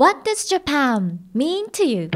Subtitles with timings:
[0.00, 2.08] What does Japan mean to you?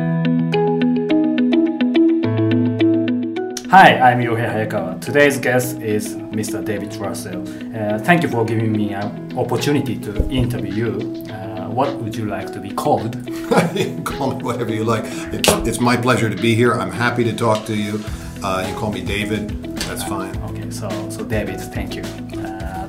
[3.69, 5.03] Hi, I'm Yohei Hayakawa.
[5.03, 6.65] Today's guest is Mr.
[6.65, 7.43] David Russell.
[7.77, 11.25] Uh, thank you for giving me an opportunity to interview you.
[11.31, 13.23] Uh, what would you like to be called?
[14.07, 15.05] call me whatever you like.
[15.35, 16.73] It's, it's my pleasure to be here.
[16.73, 18.03] I'm happy to talk to you.
[18.43, 19.77] Uh, you call me David.
[19.81, 20.35] That's fine.
[20.45, 22.24] Okay, so so David, thank you.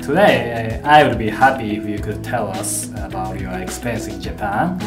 [0.06, 4.80] Today, I would be happy if you could tell us about your experience in Japan,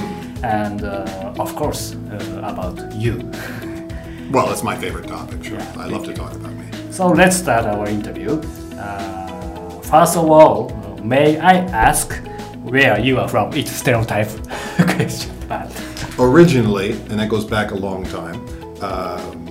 [0.44, 3.28] and uh, of course uh, about you.
[4.30, 5.42] Well, it's my favorite topic.
[5.42, 5.72] Sure, Yeah.
[5.78, 6.66] I love to talk about me.
[6.90, 8.32] So let's start our interview.
[8.78, 10.68] Uh, first of all,
[11.02, 12.12] may I ask
[12.62, 13.54] where you are from?
[13.54, 14.28] It's stereotype
[14.94, 15.72] question, but
[16.18, 18.38] Originally, and that goes back a long time.
[18.82, 19.48] Um,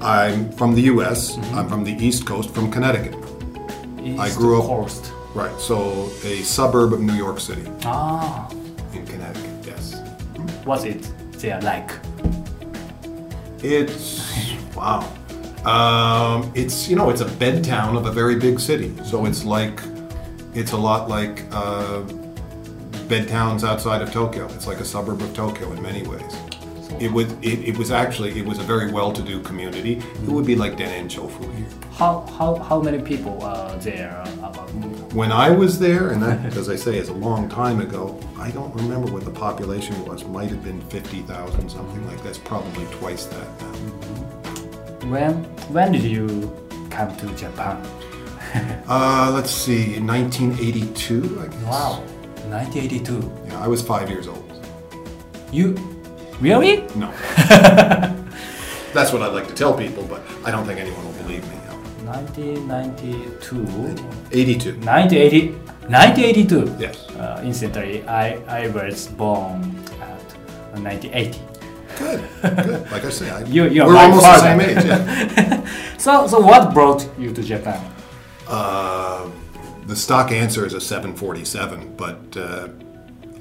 [0.00, 1.36] I'm from the U.S.
[1.36, 1.58] Mm-hmm.
[1.58, 3.14] I'm from the East Coast, from Connecticut.
[4.02, 5.12] East grew up- Coast.
[5.36, 5.60] Right.
[5.60, 8.48] So a suburb of New York City Ah,
[8.94, 9.50] in Connecticut.
[9.66, 10.00] Yes.
[10.64, 11.02] what's it
[11.38, 11.90] there like?
[13.62, 14.22] It's
[14.74, 15.06] wow.
[15.64, 19.44] Um, it's you know it's a bed town of a very big city, so it's
[19.44, 19.80] like
[20.54, 22.00] it's a lot like uh,
[23.08, 24.46] bed towns outside of Tokyo.
[24.54, 26.32] It's like a suburb of Tokyo in many ways.
[27.00, 29.98] It was it, it was actually it was a very well-to-do community.
[29.98, 31.66] It would be like Denen Chofu here.
[31.92, 34.22] How how how many people are there?
[34.42, 34.52] Uh,
[35.12, 38.50] when I was there, and that, as I say, is a long time ago, I
[38.50, 40.24] don't remember what the population was.
[40.24, 43.72] Might have been 50,000, something like that's probably twice that now.
[43.72, 45.10] Mm-hmm.
[45.10, 46.52] when when did you
[46.90, 47.82] come to Japan?
[48.88, 51.62] Uh, let's see, in 1982, I guess.
[51.64, 52.00] Wow,
[52.48, 53.32] 1982.
[53.48, 54.44] Yeah, I was five years old.
[55.52, 55.74] You
[56.40, 56.86] really?
[56.94, 57.10] No.
[58.94, 61.56] That's what I'd like to tell people, but I don't think anyone will believe me.
[62.06, 63.66] 1992.
[64.32, 64.72] 82.
[64.78, 65.48] 1980,
[65.88, 66.76] 1982.
[66.78, 67.08] Yes.
[67.10, 69.62] Uh, incidentally, I, I was born
[70.00, 70.22] at
[70.80, 71.40] 1980.
[71.98, 72.20] Good.
[72.42, 72.90] Good.
[72.92, 74.84] Like I say, I, You- you're we're almost the same age.
[74.84, 75.62] Yeah.
[75.98, 77.82] So, so what brought you to Japan?
[78.46, 79.28] Uh,
[79.86, 82.68] the stock answer is a 747, but uh,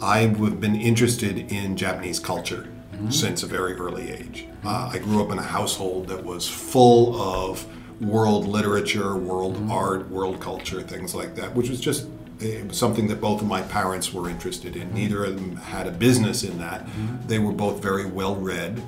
[0.02, 3.10] I've been interested in Japanese culture Mm-hmm.
[3.10, 4.48] since a very early age.
[4.64, 7.66] Uh, I grew up in a household that was full of
[8.02, 9.72] world literature, world mm-hmm.
[9.72, 12.08] art, world culture, things like that, which was just
[12.40, 14.88] was something that both of my parents were interested in.
[14.88, 14.96] Mm-hmm.
[14.96, 16.88] Neither of them had a business in that.
[17.28, 18.82] They were both very well read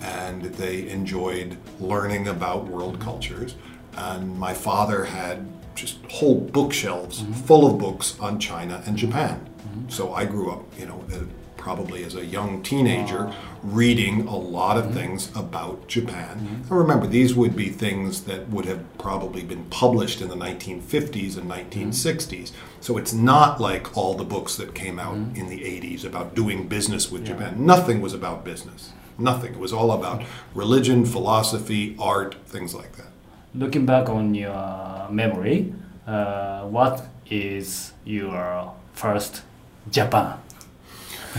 [0.00, 3.56] and they enjoyed learning about world cultures.
[3.96, 9.48] And my father had just whole bookshelves full of books on China and Japan.
[9.88, 11.20] So I grew up, you know, uh,
[11.68, 13.30] probably as a young teenager,
[13.62, 14.94] reading a lot of mm-hmm.
[14.94, 16.64] things about Japan.
[16.70, 21.36] Now remember, these would be things that would have probably been published in the 1950s
[21.36, 22.52] and 1960s.
[22.80, 25.36] So it's not like all the books that came out mm-hmm.
[25.36, 27.66] in the 80s about doing business with Japan.
[27.66, 28.92] Nothing was about business.
[29.18, 29.52] Nothing.
[29.52, 30.24] It was all about
[30.54, 33.12] religion, philosophy, art, things like that.
[33.54, 35.74] Looking back on your uh, memory,
[36.06, 39.42] uh, what is your first
[39.90, 40.38] Japan?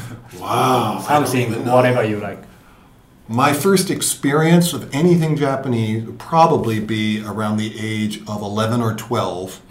[0.40, 1.00] Wow.
[1.06, 2.40] Something, whatever you like.
[3.28, 8.96] My first experience of anything Japanese would probably be around the age of 11 or
[8.96, 9.62] 12.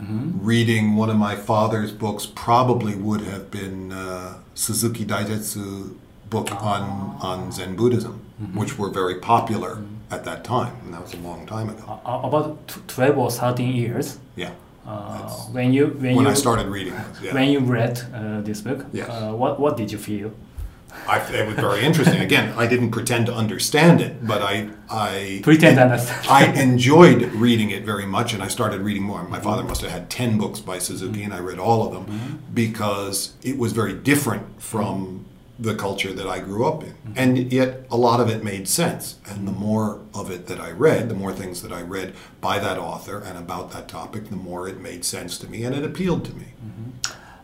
[0.40, 5.96] Reading one of my father's books probably would have been uh, Suzuki Daisetsu
[6.30, 8.20] book on, on Zen Buddhism,
[8.54, 10.76] which were very popular at that time.
[10.84, 12.00] And that was a long time ago.
[12.06, 14.52] Uh, about 12 or 13 years, Yeah.
[14.88, 17.20] Uh, when you when, When you I started reading this.
[17.22, 17.34] Yeah.
[17.34, 19.08] when you read uh, this book, Yes.
[19.08, 20.30] uh, what what did you feel?
[21.06, 22.20] I, it was very interesting.
[22.20, 24.54] Again, I didn't pretend to understand it, but I,
[24.90, 26.26] I Pretend to understand.
[26.28, 29.22] I enjoyed reading it very much, and I started reading more.
[29.28, 32.04] My father must have had ten books by Suzuki, and I read all of them
[32.54, 35.26] because it was very different from
[35.60, 39.16] the culture that I grew up in, and yet a lot of it made sense.
[39.26, 42.58] And the more of it that I read, the more things that I read by
[42.60, 45.84] that author and about that topic, the more it made sense to me, and it
[45.84, 46.46] appealed to me.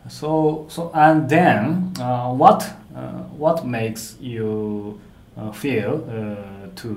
[0.07, 2.61] So so and then uh, what
[2.95, 4.99] uh, what makes you
[5.37, 6.89] uh, feel uh, to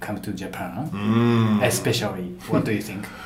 [0.00, 1.62] come to Japan, Mm.
[1.62, 2.24] especially?
[2.50, 3.04] What do you think?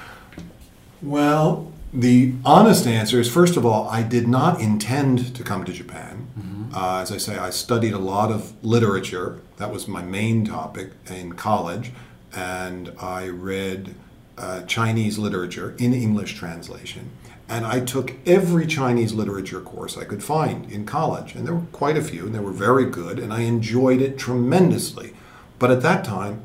[1.02, 5.72] Well, the honest answer is first of all, I did not intend to come to
[5.72, 6.26] Japan.
[6.74, 9.40] Uh, as I say, I studied a lot of literature.
[9.58, 11.92] That was my main topic in college.
[12.34, 13.94] And I read
[14.36, 17.10] uh, Chinese literature in English translation.
[17.48, 21.36] And I took every Chinese literature course I could find in college.
[21.36, 23.20] And there were quite a few, and they were very good.
[23.20, 25.14] And I enjoyed it tremendously.
[25.60, 26.42] But at that time,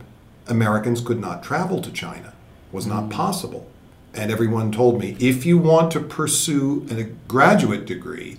[0.47, 2.33] Americans could not travel to China,
[2.71, 3.67] it was not possible.
[4.13, 8.37] And everyone told me if you want to pursue a graduate degree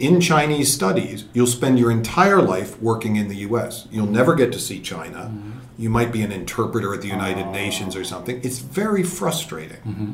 [0.00, 3.86] in Chinese studies, you'll spend your entire life working in the US.
[3.90, 4.14] You'll mm-hmm.
[4.14, 5.30] never get to see China.
[5.30, 5.50] Mm-hmm.
[5.78, 8.40] You might be an interpreter at the United Nations or something.
[8.42, 9.76] It's very frustrating.
[9.78, 10.12] Mm-hmm.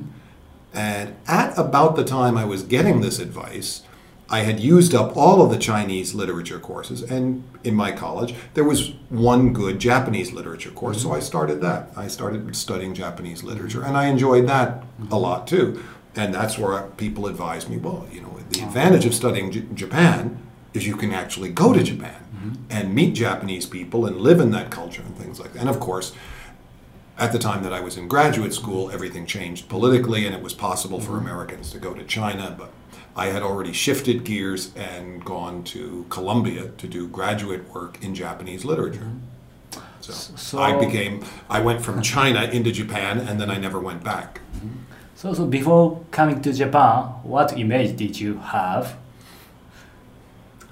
[0.75, 3.83] And at about the time I was getting this advice,
[4.29, 8.65] I had used up all of the Chinese literature courses, and in my college, there
[8.65, 11.91] was one good Japanese literature course, so I started that.
[11.97, 15.81] I started studying Japanese literature, and I enjoyed that a lot too.
[16.17, 20.39] And that's where people advised me well, you know, the advantage of studying J- Japan
[20.73, 22.55] is you can actually go to Japan mm-hmm.
[22.71, 25.61] and meet Japanese people and live in that culture and things like that.
[25.61, 26.13] And of course,
[27.19, 30.55] at the time that I was in graduate school, everything changed politically, and it was
[30.55, 31.27] possible for mm-hmm.
[31.27, 32.55] Americans to go to China.
[32.59, 32.73] But
[33.15, 38.65] I had already shifted gears and gone to Columbia to do graduate work in Japanese
[38.65, 39.01] literature.
[39.01, 39.81] Mm-hmm.
[40.01, 44.05] So, So- I became, I went from China into Japan, and then I never went
[44.05, 44.41] back.
[45.17, 48.97] So, so before coming to Japan, what image did you have?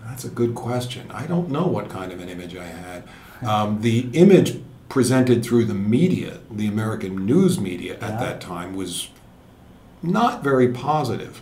[0.05, 1.11] That's a good question.
[1.11, 3.05] I don't know what kind of an image I had.
[3.43, 4.61] Um, the image
[4.91, 8.17] presented through the media, the American news media at Yeah.
[8.21, 9.09] that time, was
[10.03, 11.41] not very positive.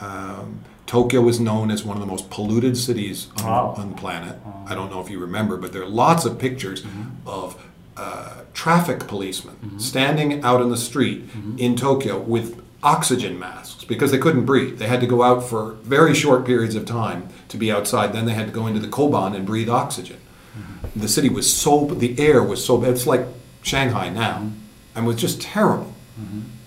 [0.00, 3.74] Um, Tokyo was known as one of the most polluted cities on, Wow.
[3.78, 4.36] on the planet.
[4.66, 6.82] I don't know if you remember, but there are lots of pictures
[7.24, 7.56] of
[7.96, 9.78] uh, traffic policemen mm-hmm.
[9.78, 11.58] standing out in the street mm-hmm.
[11.58, 14.78] in Tokyo with oxygen masks because they couldn't breathe.
[14.78, 18.12] They had to go out for very short periods of time to be outside.
[18.12, 20.18] Then they had to go into the koban and breathe oxygen.
[20.56, 21.00] Mm-hmm.
[21.00, 22.90] The city was so, the air was so bad.
[22.90, 23.26] It's like
[23.62, 24.50] Shanghai now,
[24.94, 25.94] and was just terrible.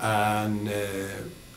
[0.02, 1.08] And uh,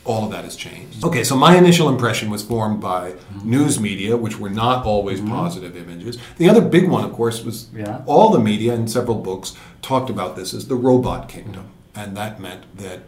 [0.09, 1.03] all of that has changed.
[1.03, 3.13] Okay, so my initial impression was formed by
[3.43, 5.29] news media, which were not always mm-hmm.
[5.29, 6.17] positive images.
[6.37, 8.01] The other big one, of course, was Yeah.
[8.07, 9.53] all the media and several books
[9.83, 11.65] talked about this as the robot kingdom.
[11.93, 13.01] And that meant that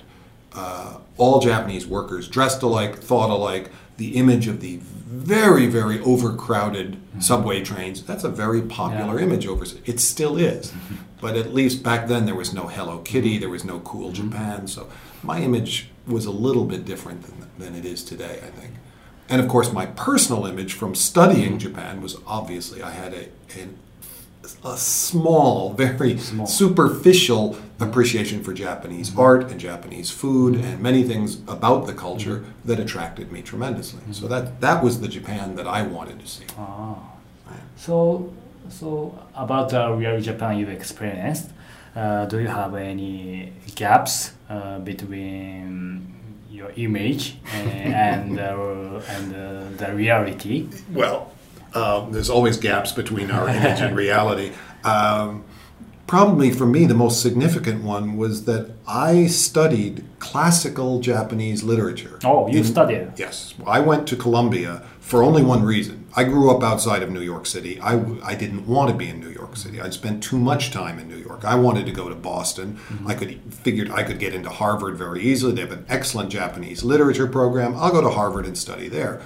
[0.53, 3.71] uh, all Japanese workers dressed alike, thought alike.
[3.97, 7.19] The image of the very, very overcrowded mm-hmm.
[7.19, 9.25] subway trains, that's a very popular Yeah.
[9.25, 10.71] image over It still is.
[11.21, 14.29] But at least back then there was no Hello Kitty, there was no cool mm-hmm.
[14.29, 14.67] Japan.
[14.67, 14.87] So
[15.23, 18.73] my image was a little bit different than, than it is today, I think.
[19.29, 21.57] And of course, my personal image from studying mm-hmm.
[21.57, 23.77] Japan was obviously I had a, an
[24.65, 26.47] a small, very Small.
[26.47, 27.83] superficial mm-hmm.
[27.83, 29.19] appreciation for Japanese mm-hmm.
[29.19, 34.01] art and Japanese food and many things about the culture that attracted me tremendously.
[34.11, 36.45] So that that was the Japan that I wanted to see.
[36.57, 36.97] Ah.
[37.75, 38.31] So,
[38.69, 41.49] so about the real Japan you experienced,
[41.95, 46.13] uh, do you have any gaps uh, between
[46.49, 47.69] your image and
[48.09, 50.67] and, uh, uh, the reality?
[50.91, 51.31] Well,
[51.73, 54.51] um, there's always gaps between our image and reality.
[54.83, 55.45] Um,
[56.07, 62.19] probably for me, the most significant one was that I studied classical Japanese literature.
[62.23, 63.13] Oh, you in- studied.
[63.17, 63.53] Yes.
[63.65, 66.05] I went to Columbia for only one reason.
[66.15, 67.79] I grew up outside of New York City.
[67.79, 69.79] I, I didn't want to be in New York City.
[69.79, 71.45] I'd spent too much time in New York.
[71.45, 72.73] I wanted to go to Boston.
[72.89, 73.07] Mm-hmm.
[73.07, 75.53] I could figured I could get into Harvard very easily.
[75.53, 77.75] They have an excellent Japanese literature program.
[77.77, 79.21] I'll go to Harvard and study there.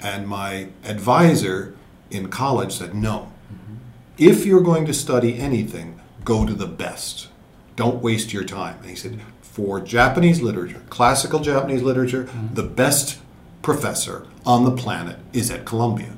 [0.00, 1.74] And my advisor
[2.10, 3.30] in college said, "No.
[3.52, 3.74] Mm-hmm.
[4.16, 7.28] If you're going to study anything, go to the best.
[7.76, 13.18] Don't waste your time." And he said, "For Japanese literature, classical Japanese literature, the best
[13.62, 16.08] professor on the planet is at Columbia.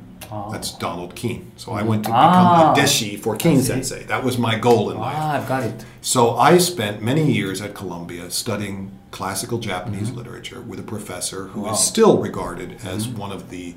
[0.50, 1.52] That's Donald Keene.
[1.58, 2.72] So I went to become Ah.
[2.72, 4.05] a deshi for Keene Sensei.
[4.05, 5.15] That was my goal in life.
[5.19, 5.84] Ah, I've got it.
[6.00, 11.60] So I spent many years at Columbia studying classical Japanese literature with a professor who
[11.67, 11.74] is Wow.
[11.74, 13.74] still regarded as one of the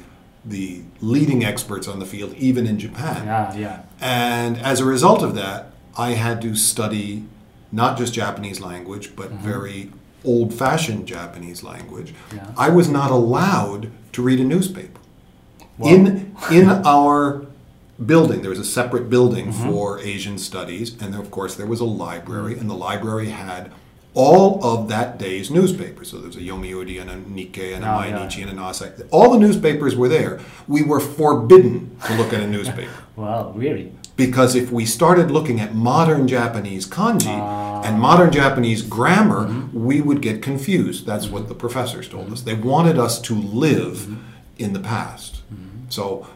[0.48, 3.24] the leading experts on the field, even in Japan.
[3.26, 3.78] Yeah, yeah.
[4.00, 7.24] And as a result of that, I had to study
[7.72, 9.44] not just Japanese language, but mm-hmm.
[9.44, 9.92] very
[10.24, 12.14] old fashioned Japanese language.
[12.34, 12.52] Yeah.
[12.58, 15.00] I was not allowed to read a newspaper.
[15.78, 15.90] Wow.
[15.90, 17.46] In, in our
[18.04, 19.70] building, there was a separate building mm-hmm.
[19.70, 22.62] for Asian studies, and there, of course, there was a library, mm.
[22.62, 23.72] and the library had
[24.14, 26.10] all of that day's newspapers.
[26.10, 28.18] So there was a Yomiuri and a Nikkei and a Oh, yeah.
[28.18, 29.08] Mainichi and a Asahi.
[29.12, 30.40] All the newspapers were there.
[30.68, 33.04] We were forbidden to look at a newspaper.
[33.18, 33.92] Wow, really?
[34.16, 37.82] Because if we started looking at modern Japanese kanji Ah.
[37.84, 39.84] and modern Japanese grammar, mm-hmm.
[39.86, 41.06] we would get confused.
[41.06, 42.42] That's what the professors told us.
[42.42, 44.16] They wanted us to live mm-hmm.
[44.58, 45.42] in the past.
[45.54, 45.90] Mm-hmm.
[45.90, 46.28] So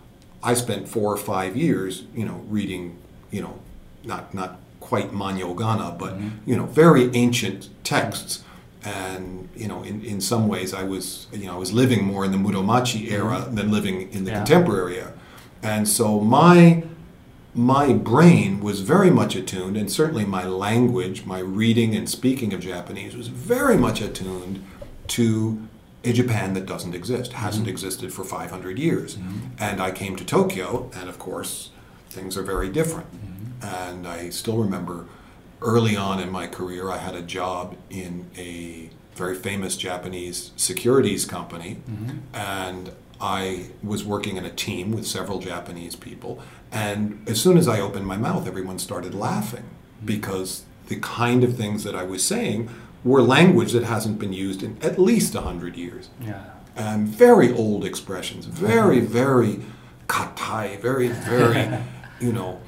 [0.44, 2.98] I spent four or five years, you know, reading,
[3.32, 3.60] you know,
[4.04, 6.14] not not quite Manyogana, but
[6.46, 8.44] you know, very ancient texts.
[8.84, 12.24] And you know, in, in some ways, I was you know I was living more
[12.26, 14.38] in the Muromachi era than living in the Yeah.
[14.38, 15.14] contemporary era.
[15.62, 16.84] And so my
[17.60, 22.62] my brain was very much attuned, and certainly my language, my reading and speaking of
[22.62, 24.66] Japanese was very much attuned
[25.08, 25.68] to
[26.06, 27.72] a Japan that doesn't exist, hasn't mm-hmm.
[27.72, 29.18] existed for 500 years.
[29.18, 29.40] Mm-hmm.
[29.60, 31.72] And I came to Tokyo, and of course,
[32.10, 33.12] things are very different.
[33.12, 33.66] Mm-hmm.
[33.66, 35.08] And I still remember
[35.62, 41.26] early on in my career, I had a job in a very famous Japanese securities
[41.26, 41.82] company,
[42.34, 46.42] and I was working in a team with several Japanese people.
[46.72, 49.66] And as soon as I opened my mouth, everyone started laughing
[50.04, 52.70] because the kind of things that I was saying
[53.04, 56.10] were language that hasn't been used in at least 100 years.
[56.22, 56.44] Yeah.
[56.76, 59.60] And very old expressions, very, very
[60.08, 61.80] katai, very, very,
[62.20, 62.62] you know,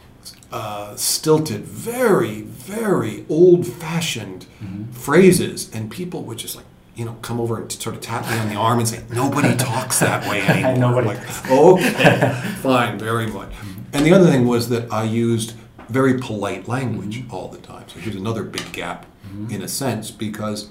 [0.51, 4.45] uh, stilted, very, very old fashioned
[4.91, 5.69] phrases.
[5.73, 8.49] And people were just like, you know, come over and sort of tap me on
[8.49, 11.01] the arm and say, nobody talks that way anymore.
[11.01, 11.07] Nobody.
[11.07, 13.51] Like, okay, fine, very much.
[13.93, 15.53] And the other thing was that I used
[15.89, 17.33] very polite language mm-hmm.
[17.33, 17.87] all the time.
[17.89, 19.05] So here's another big gap,
[19.49, 20.69] in a sense, because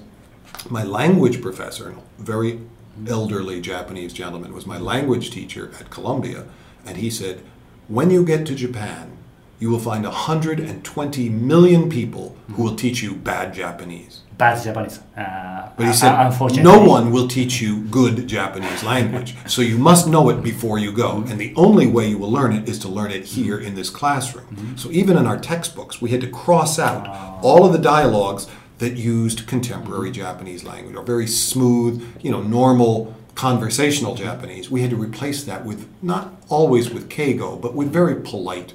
[0.69, 3.07] my language professor, a very mm-hmm.
[3.07, 6.45] elderly Japanese gentleman, was my language teacher at Columbia,
[6.85, 7.43] and he said,
[7.87, 9.17] "When you get to Japan,
[9.61, 14.99] you will find 120 million people who will teach you bad Japanese." Bad Japanese.
[15.15, 16.63] Uh, But he uh, said, unfortunately.
[16.63, 19.35] no one will teach you good Japanese language.
[19.45, 21.23] So you must know it before you go.
[21.29, 23.91] And the only way you will learn it is to learn it here in this
[23.91, 24.47] classroom.
[24.47, 24.77] Mm-hmm.
[24.77, 27.39] So even in our textbooks, we had to cross out ah.
[27.41, 28.47] all of the dialogues
[28.79, 30.23] that used contemporary mm-hmm.
[30.23, 34.71] Japanese language or very smooth, you know, normal conversational Japanese.
[34.71, 38.73] We had to replace that with not always with keigo, but with very polite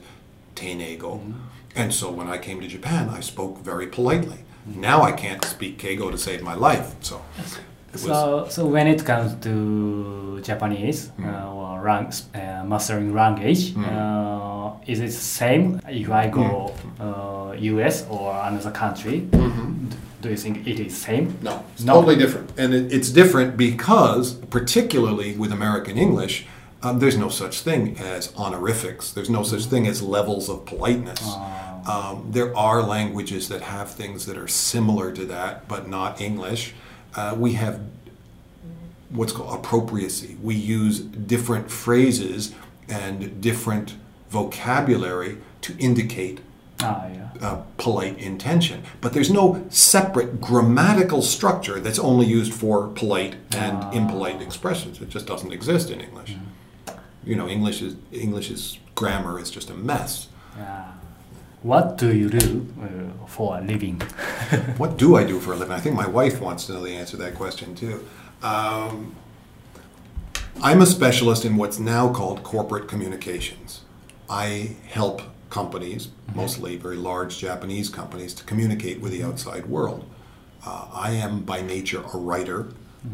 [0.56, 1.20] teineigo.
[1.74, 4.38] And so when I came to Japan, I spoke very politely.
[4.66, 6.86] Now I can't speak keigo to save my life.
[7.00, 7.20] So
[7.94, 11.28] So, so when it comes to Japanese Hmm.
[11.28, 16.42] uh, or rank, uh, mastering language, uh, is it the same if I go
[16.82, 17.02] Hmm.
[17.02, 18.04] uh, U.S.
[18.10, 19.18] or another country?
[20.22, 21.26] Do you think it is same?
[21.26, 21.44] Mm-hmm.
[21.48, 21.92] No, it's No.
[21.94, 22.48] totally different.
[22.58, 26.34] And it, it's different because, particularly with American English,
[26.82, 29.10] um, there's no such thing as honorifics.
[29.12, 31.22] There's no such thing as levels of politeness.
[31.88, 36.74] Um, there are languages that have things that are similar to that, but not English.
[37.14, 37.80] Uh, we have
[39.10, 40.36] what's called appropriacy.
[40.42, 42.52] We use different phrases
[42.88, 43.94] and different
[44.30, 46.40] vocabulary to indicate
[46.80, 47.28] Ah, yeah.
[47.40, 48.82] uh, polite intention.
[49.00, 55.00] But there's no separate grammatical structure that's only used for polite and impolite expressions.
[55.00, 56.36] It just doesn't exist in English.
[57.26, 60.28] You know, English is English's grammar is just a mess.
[60.58, 60.94] Ah.
[61.62, 64.00] what do you do uh, for a living?
[64.78, 65.74] What do I do for a living?
[65.74, 68.06] I think my wife wants to know the answer to that question too.
[68.42, 69.14] Um,
[70.62, 73.82] I'm a specialist in what's now called corporate communications.
[74.30, 80.08] I help companies, mostly very large Japanese companies, to communicate with the outside world.
[80.64, 82.68] Uh, I am by nature a writer.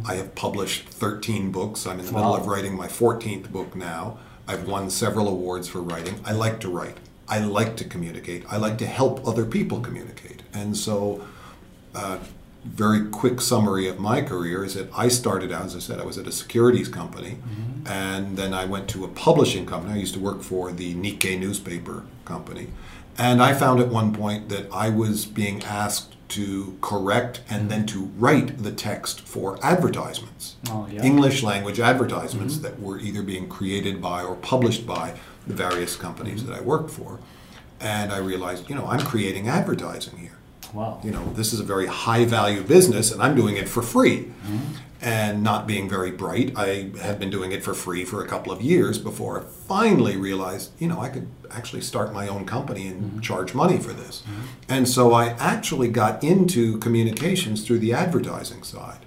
[0.06, 1.86] I have published 13 books.
[1.86, 4.18] I'm in the middle of writing my 14th book now.
[4.48, 6.20] I've won several awards for writing.
[6.24, 6.98] I like to write.
[7.28, 8.44] I like to communicate.
[8.48, 10.42] I like to help other people communicate.
[10.52, 11.26] And so,
[11.94, 12.18] uh,
[12.64, 16.04] very quick summary of my career is that I started out, as I said, I
[16.04, 17.38] was at a securities company,
[17.86, 19.94] and then I went to a publishing company.
[19.94, 22.68] I used to work for the Nikkei newspaper company,
[23.18, 27.86] and I found at one point that I was being asked to correct and then
[27.86, 31.02] to write the text for advertisements, Oh, yeah.
[31.02, 32.62] English language advertisements mm-hmm.
[32.64, 35.14] that were either being created by or published by
[35.46, 36.52] the various companies mm-hmm.
[36.52, 37.18] that I worked for.
[37.80, 40.38] And I realized, you know, I'm creating advertising here
[40.72, 41.00] Wow.
[41.04, 44.20] you know, this is a very high value business and I'm doing it for free.
[44.20, 44.74] Mm-hmm.
[45.02, 48.52] And not being very bright, I had been doing it for free for a couple
[48.52, 52.86] of years before I finally realized, you know, I could actually start my own company
[52.86, 53.20] and mm-hmm.
[53.20, 54.22] charge money for this.
[54.22, 54.42] Mm-hmm.
[54.68, 59.00] And so I actually got into communications through the advertising side.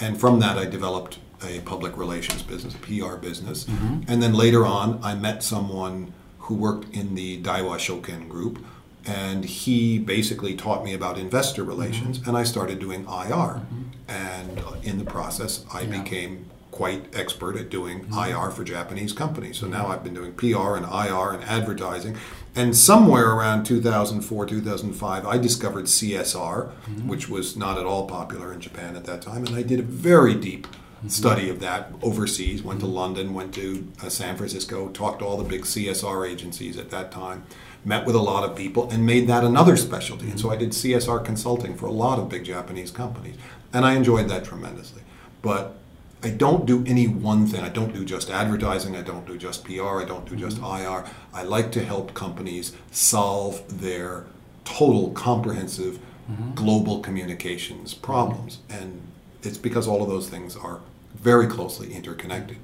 [0.00, 3.64] And from that, I developed a public relations business, a PR business.
[3.64, 4.02] Mm-hmm.
[4.08, 8.64] And then later on, I met someone who worked in the Daiwa Shoken group
[9.06, 12.28] and he basically taught me about investor relations mm-hmm.
[12.28, 13.82] and i started doing ir mm-hmm.
[14.08, 16.02] and uh, in the process i Yeah.
[16.02, 18.30] became quite expert at doing mm-hmm.
[18.30, 19.58] ir for japanese companies.
[19.58, 22.16] So now i've been doing pr and ir and advertising.
[22.54, 26.70] And somewhere around 2004 2005 i discovered csr
[27.06, 29.46] which was not at all popular in japan at that time.
[29.46, 30.66] And i did a very deep
[31.08, 35.36] study of that overseas went to london went to uh, san francisco talked to all
[35.36, 37.42] the big csr agencies at that time
[37.84, 40.30] met with a lot of people and made that another specialty.
[40.30, 43.36] And so I did CSR consulting for a lot of big Japanese companies.
[43.72, 45.02] And I enjoyed that tremendously.
[45.40, 45.74] But
[46.22, 47.62] I don't do any one thing.
[47.62, 48.94] I don't do just advertising.
[48.94, 50.00] I don't do just PR.
[50.00, 50.86] I don't do just mm-hmm.
[50.86, 51.04] IR.
[51.34, 54.24] I like to help companies solve their
[54.64, 55.98] total comprehensive
[56.30, 56.54] mm-hmm.
[56.54, 58.58] global communications problems.
[58.70, 59.02] And
[59.42, 60.80] it's because all of those things are
[61.14, 62.58] very closely interconnected.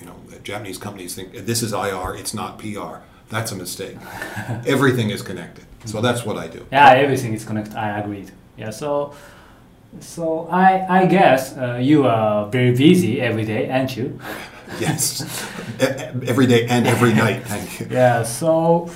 [0.00, 3.02] You know, Japanese companies think this is IR, it's not PR.
[3.28, 3.96] That's a mistake.
[4.66, 5.64] Everything is connected.
[5.84, 6.66] So that's what I do.
[6.72, 7.74] Yeah, everything is connected.
[7.76, 8.30] I agreed.
[8.56, 9.14] Yeah, so
[10.00, 14.18] so I I guess uh, you are very busy every day, aren't you?
[14.80, 15.22] Yes,
[16.26, 17.44] every day and every night.
[17.46, 17.86] Thank you.
[17.88, 18.90] Yeah, so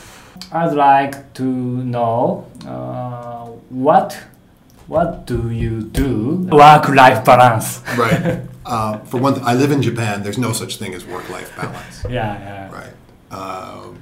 [0.52, 4.18] I'd like to know uh, what
[4.88, 7.82] what do you do work life balance?
[7.96, 8.40] Right.
[8.66, 10.22] Uh, for one, th- I live in Japan.
[10.22, 12.04] There's no such thing as work-life balance.
[12.08, 12.70] Yeah, yeah.
[12.70, 12.92] Right.
[13.32, 13.99] Um,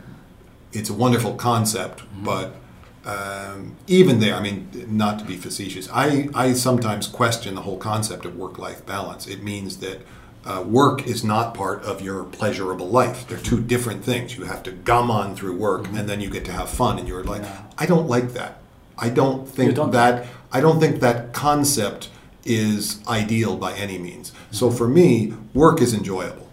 [0.72, 2.56] it's a wonderful concept, but
[3.04, 7.78] um, even there, I mean, not to be facetious, I, I sometimes question the whole
[7.78, 9.26] concept of work life balance.
[9.26, 10.00] It means that
[10.44, 13.26] uh, work is not part of your pleasurable life.
[13.26, 14.36] They're two different things.
[14.36, 17.06] You have to gum on through work, and then you get to have fun in
[17.06, 17.42] your life.
[17.42, 17.62] Yeah.
[17.78, 18.60] I don't like that.
[18.96, 19.90] I don't think don't?
[19.92, 20.26] that.
[20.52, 22.10] I don't think that concept
[22.44, 24.32] is ideal by any means.
[24.50, 26.47] So for me, work is enjoyable.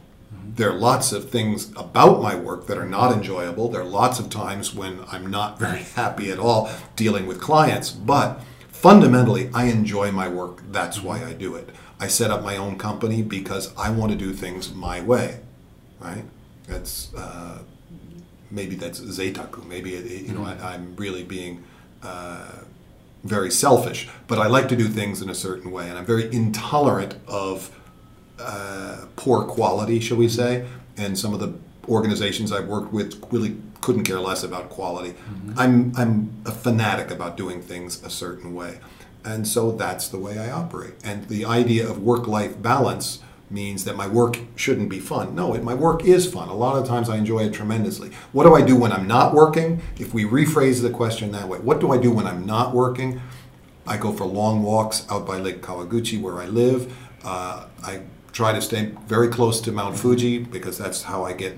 [0.55, 3.67] There are lots of things about my work that are not enjoyable.
[3.67, 7.91] There are lots of times when I'm not very happy at all dealing with clients,
[7.91, 10.62] but fundamentally, I enjoy my work.
[10.71, 11.71] That's why I do it.
[12.00, 15.39] I set up my own company because I want to do things my way,
[16.00, 16.24] right?
[16.67, 17.59] That's uh,
[18.50, 19.65] maybe that's zeitaku.
[19.65, 21.63] Maybe it, you know I, I'm really being
[22.01, 22.51] uh,
[23.24, 26.31] very selfish, but I like to do things in a certain way, and I'm very
[26.33, 27.71] intolerant of
[28.39, 30.68] uh, poor quality, shall we say?
[30.98, 31.54] And some of the
[31.88, 35.13] organizations I've worked with really couldn't care less about quality.
[35.58, 38.80] I'm I'm a fanatic about doing things a certain way,
[39.24, 40.96] and so that's the way I operate.
[41.04, 45.36] And the idea of work-life balance means that my work shouldn't be fun.
[45.36, 46.50] No, it, my work is fun.
[46.50, 48.10] A lot of times I enjoy it tremendously.
[48.32, 49.82] What do I do when I'm not working?
[50.00, 53.22] If we rephrase the question that way, what do I do when I'm not working?
[53.86, 56.92] I go for long walks out by Lake Kawaguchi where I live.
[57.24, 58.01] Uh, I
[58.36, 61.58] try to stay very close to Mount Fuji because that's how I get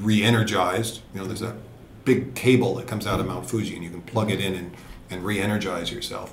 [0.00, 1.00] re-energized.
[1.14, 1.56] You know, there's a
[2.04, 4.76] big cable that comes out of Mount Fuji and you can plug it in and,
[5.08, 6.28] and re-energize yourself.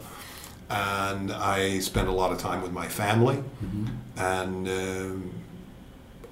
[0.69, 3.41] And I spend a lot of time with my family,
[4.17, 5.31] and um,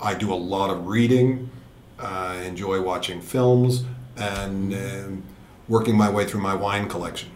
[0.01, 1.49] I do a lot of reading.
[1.97, 3.85] I enjoy watching films
[4.17, 5.23] and um,
[5.69, 7.29] working my way through my wine collection.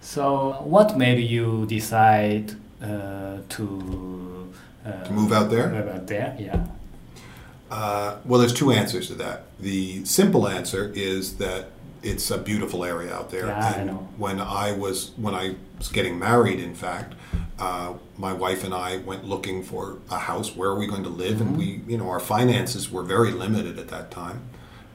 [0.00, 4.33] So what made you decide uh, to
[4.84, 5.70] To move out there?
[5.70, 6.66] Move out there, yeah.
[7.70, 9.44] Uh, well, there's two answers to that.
[9.58, 11.70] The simple answer is that
[12.02, 13.46] it's a beautiful area out there.
[13.46, 14.08] Yeah, I know.
[14.18, 17.14] when I was when I was getting married, in fact,
[17.58, 20.54] uh, my wife and I went looking for a house.
[20.54, 21.40] Where are we going to live?
[21.40, 21.90] And we, Mm-hmm.
[21.90, 24.42] you know, our finances were very limited at that time.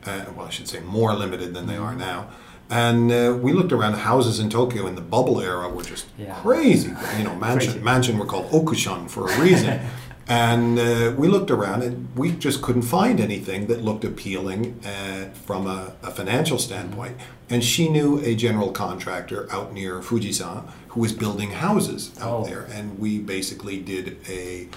[0.05, 1.99] Uh, well, I should say more limited than they are Mm-hmm.
[1.99, 2.29] now.
[2.71, 6.35] And uh, we looked around houses in Tokyo in the bubble era were just Yeah.
[6.35, 6.93] crazy.
[7.17, 7.83] You know, mansion Crazy.
[7.83, 9.79] mansion were called okushon for a reason.
[10.29, 15.29] and uh, we looked around and we just couldn't find anything that looked appealing uh,
[15.33, 17.17] from a, a financial standpoint.
[17.49, 22.43] And she knew a general contractor out near Fujisan who was building houses out Oh.
[22.45, 22.61] there.
[22.71, 24.67] And we basically did a,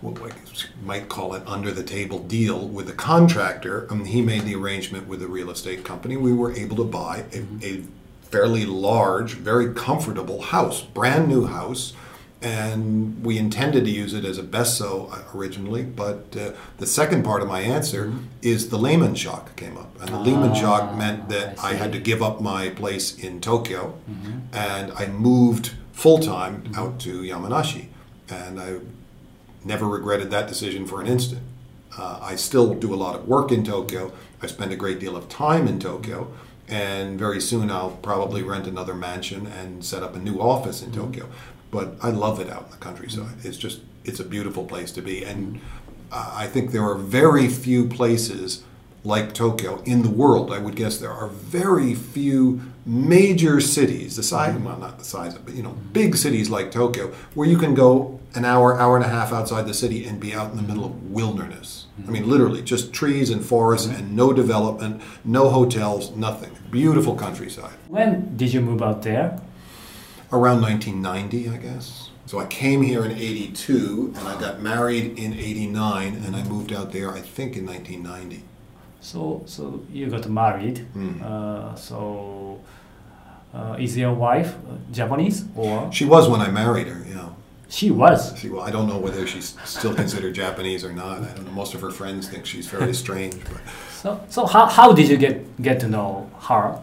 [0.00, 0.30] what we
[0.82, 3.86] might call it under the table deal with the contractor.
[3.90, 6.16] Um, he made the arrangement with the real estate company.
[6.16, 7.82] We were able to buy a, a
[8.22, 11.92] fairly large, very comfortable house, brand new house.
[12.44, 17.24] And we intended to use it as a besso uh, originally, but uh, the second
[17.24, 19.98] part of my answer is the Lehman shock came up.
[20.00, 23.40] And the Lehman shock meant that I I, had to give up my place in
[23.40, 23.98] Tokyo
[24.52, 27.86] and I moved full time out to Yamanashi.
[28.28, 28.76] And I
[29.64, 31.42] never regretted that decision for an instant.
[31.96, 34.12] Uh, I still do a lot of work in Tokyo.
[34.42, 36.32] I spend a great deal of time in Tokyo,
[36.68, 40.92] and very soon I'll probably rent another mansion and set up a new office in
[40.92, 41.28] Tokyo.
[41.74, 43.34] But I love it out in the countryside.
[43.42, 45.60] It's just it's a beautiful place to be, and
[46.12, 48.62] uh, I think there are very few places
[49.02, 50.52] like Tokyo in the world.
[50.52, 55.34] I would guess there are very few major cities, the size, well, not the size
[55.34, 58.96] of, but you know, big cities like Tokyo, where you can go an hour, hour
[58.96, 61.86] and a half outside the city and be out in the middle of wilderness.
[62.06, 66.52] I mean, literally, just trees and forests and no development, no hotels, nothing.
[66.70, 67.74] Beautiful countryside.
[67.88, 69.40] When did you move out there?
[70.34, 72.10] Around 1990, I guess.
[72.26, 76.72] So I came here in 82 and I got married in 89 and I moved
[76.72, 78.42] out there, I think, in 1990.
[79.00, 80.86] So so you got married.
[80.96, 81.22] Mm.
[81.22, 82.58] Uh, so
[83.54, 87.28] uh, is your wife uh, Japanese or She was when I married her, yeah.
[87.68, 88.36] she was?
[88.38, 91.18] She, well, I don't know whether she's still considered Japanese or not.
[91.22, 91.52] I don't know.
[91.52, 93.60] Most of her friends think she's very strange, but
[94.02, 96.80] So so how, how did you get get to know her?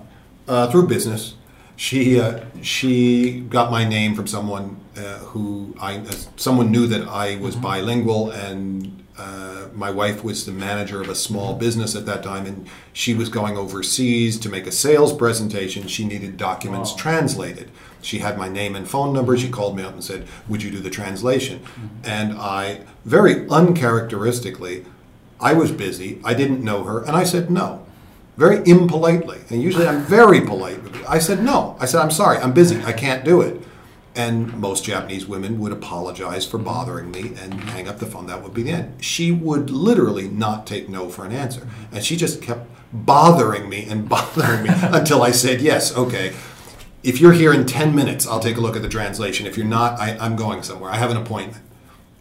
[0.48, 1.36] uh, through business,
[1.82, 7.08] She uh, she got my name from someone uh, who I uh, someone knew that
[7.08, 12.06] I was bilingual and uh, my wife was the manager of a small business at
[12.06, 15.88] that time and she was going overseas to make a sales presentation.
[15.88, 16.98] She needed documents Wow.
[16.98, 17.72] translated.
[18.04, 19.36] She had my name and phone number.
[19.36, 21.62] She called me up and said, "Would you do the translation?"
[22.04, 24.86] And I very uncharacteristically
[25.40, 26.20] I was busy.
[26.24, 27.88] I didn't know her, and I said no,
[28.38, 29.40] very impolitely.
[29.50, 30.80] And usually I'm very polite.
[31.08, 31.76] I said no.
[31.80, 32.38] I said I'm sorry.
[32.38, 32.82] I'm busy.
[32.84, 33.62] I can't do it.
[34.14, 38.28] And most Japanese women would apologize for bothering me and hang up the phone.
[38.28, 39.04] That would be the end.
[39.04, 43.86] She would literally not take no for an answer, and she just kept bothering me
[43.90, 45.96] and bothering me until I said yes.
[45.96, 46.34] Okay.
[47.04, 49.48] If you're here in 10 minutes, I'll take a look at the translation.
[49.48, 50.92] If you're not, I, I'm going somewhere.
[50.92, 51.64] I have an appointment.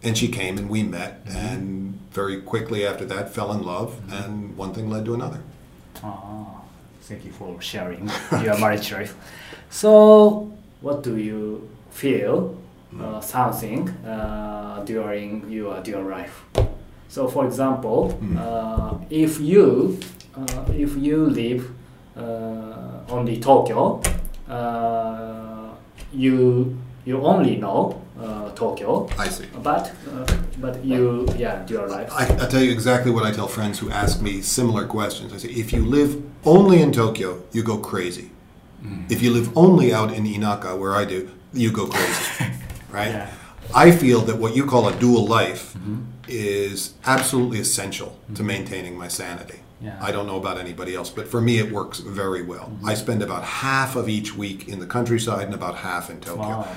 [0.03, 4.57] And she came and we met, and very quickly after that fell in love, and
[4.57, 5.43] one thing led to another.
[6.03, 6.61] Ah,
[7.03, 8.11] thank you for sharing
[8.43, 9.15] your marriage life.
[9.71, 12.57] So, what do you feel
[12.99, 16.43] uh, something uh, during your dual life?
[17.09, 19.99] So, for example, uh, if you
[20.37, 21.71] uh, if you live
[22.17, 24.01] uh, only Tokyo,
[24.49, 25.71] uh,
[26.13, 29.47] you you only know uh, Tokyo, I see.
[29.63, 30.27] but uh,
[30.59, 32.11] but you yeah dual life.
[32.13, 35.33] I, I tell you exactly what I tell friends who ask me similar questions.
[35.33, 38.31] I say, if you live only in Tokyo, you go crazy.
[39.11, 42.51] If you live only out in Inaka, where I do, you go crazy.
[42.91, 43.11] right?
[43.11, 43.31] Yeah.
[43.75, 45.77] I feel that what you call a dual life
[46.27, 49.61] is absolutely essential to maintaining my sanity.
[49.83, 49.99] Yeah.
[50.01, 52.73] I don't know about anybody else, but for me, it works very well.
[52.85, 56.49] I spend about half of each week in the countryside and about half in Tokyo.
[56.61, 56.77] Wow.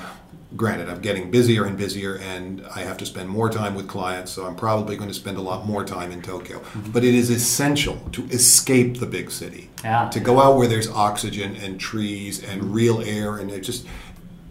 [0.56, 4.30] Granted, I'm getting busier and busier, and I have to spend more time with clients,
[4.30, 6.62] so I'm probably going to spend a lot more time in Tokyo.
[6.92, 10.08] But it is essential to escape the big city, Yeah.
[10.10, 13.84] to go out where there's oxygen and trees and real air, and it just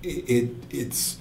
[0.01, 1.17] it, it it's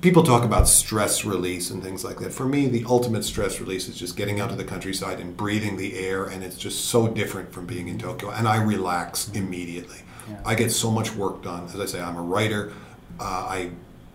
[0.00, 2.32] people talk about stress release and things like that.
[2.32, 5.76] For me, the ultimate stress release is just getting out to the countryside and breathing
[5.76, 8.30] the air, and it's just so different from being in Tokyo.
[8.30, 9.98] And I relax immediately.
[10.44, 11.66] I get so much work done.
[11.66, 12.72] As I say, I'm a writer.
[13.20, 13.70] Uh, I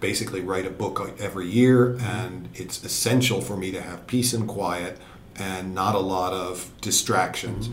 [0.09, 4.47] basically write a book every year, and it's essential for me to have peace and
[4.47, 4.93] quiet
[5.37, 7.69] and not a lot of distractions.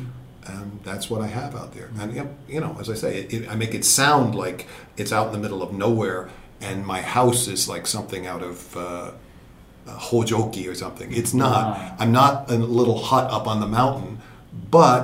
[0.46, 1.88] And that's what I have out there.
[2.00, 2.08] And
[2.48, 4.66] you know, as I say, it, it, I make it sound like
[4.96, 8.76] it's out in the middle of nowhere, and my house is like something out of
[8.76, 8.80] uh,
[9.86, 11.08] uh, Hojoki or something.
[11.12, 11.64] It's not.
[11.76, 11.96] Ah.
[12.00, 14.18] I'm not a little hut up on the mountain,
[14.70, 15.02] but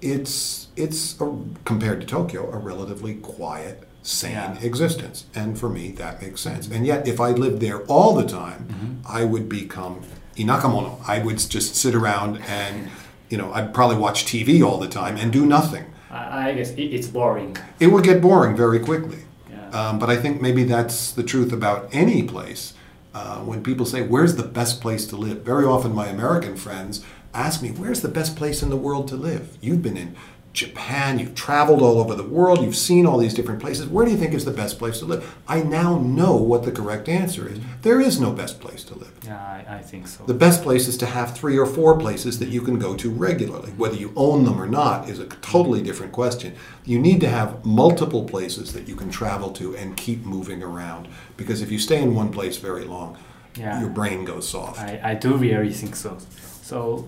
[0.00, 1.26] it's it's a,
[1.64, 4.58] compared to Tokyo a relatively quiet, sane Yeah.
[4.62, 6.66] existence, and for me that makes sense.
[6.68, 10.00] And yet, if I lived there all the time, I would become
[10.36, 10.98] inakamono.
[11.06, 12.88] I would just sit around and
[13.28, 15.84] you know I'd probably watch TV all the time and do nothing.
[16.10, 17.56] I, I guess it's boring.
[17.78, 19.18] It would get boring very quickly.
[19.50, 19.68] Yeah.
[19.70, 22.74] Um, but I think maybe that's the truth about any place.
[23.14, 25.42] Uh, when people say, Where's the best place to live?
[25.42, 29.16] Very often, my American friends ask me, Where's the best place in the world to
[29.16, 29.56] live?
[29.60, 30.14] You've been in
[30.52, 33.86] Japan, you've traveled all over the world, you've seen all these different places.
[33.86, 35.36] Where do you think is the best place to live?
[35.46, 37.60] I now know what the correct answer is.
[37.82, 39.12] There is no best place to live.
[39.24, 40.24] Yeah, I, I think so.
[40.24, 43.10] The best place is to have three or four places that you can go to
[43.10, 43.70] regularly.
[43.72, 46.56] Whether you own them or not is a totally different question.
[46.84, 51.06] You need to have multiple places that you can travel to and keep moving around.
[51.36, 53.16] Because if you stay in one place very long,
[53.56, 53.80] Yeah.
[53.80, 54.80] your brain goes soft.
[54.80, 56.18] I, I do really think so.
[56.62, 57.06] So,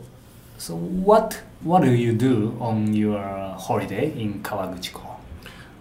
[0.62, 3.18] so what what do you do on your
[3.58, 5.16] holiday in Kawaguchiko?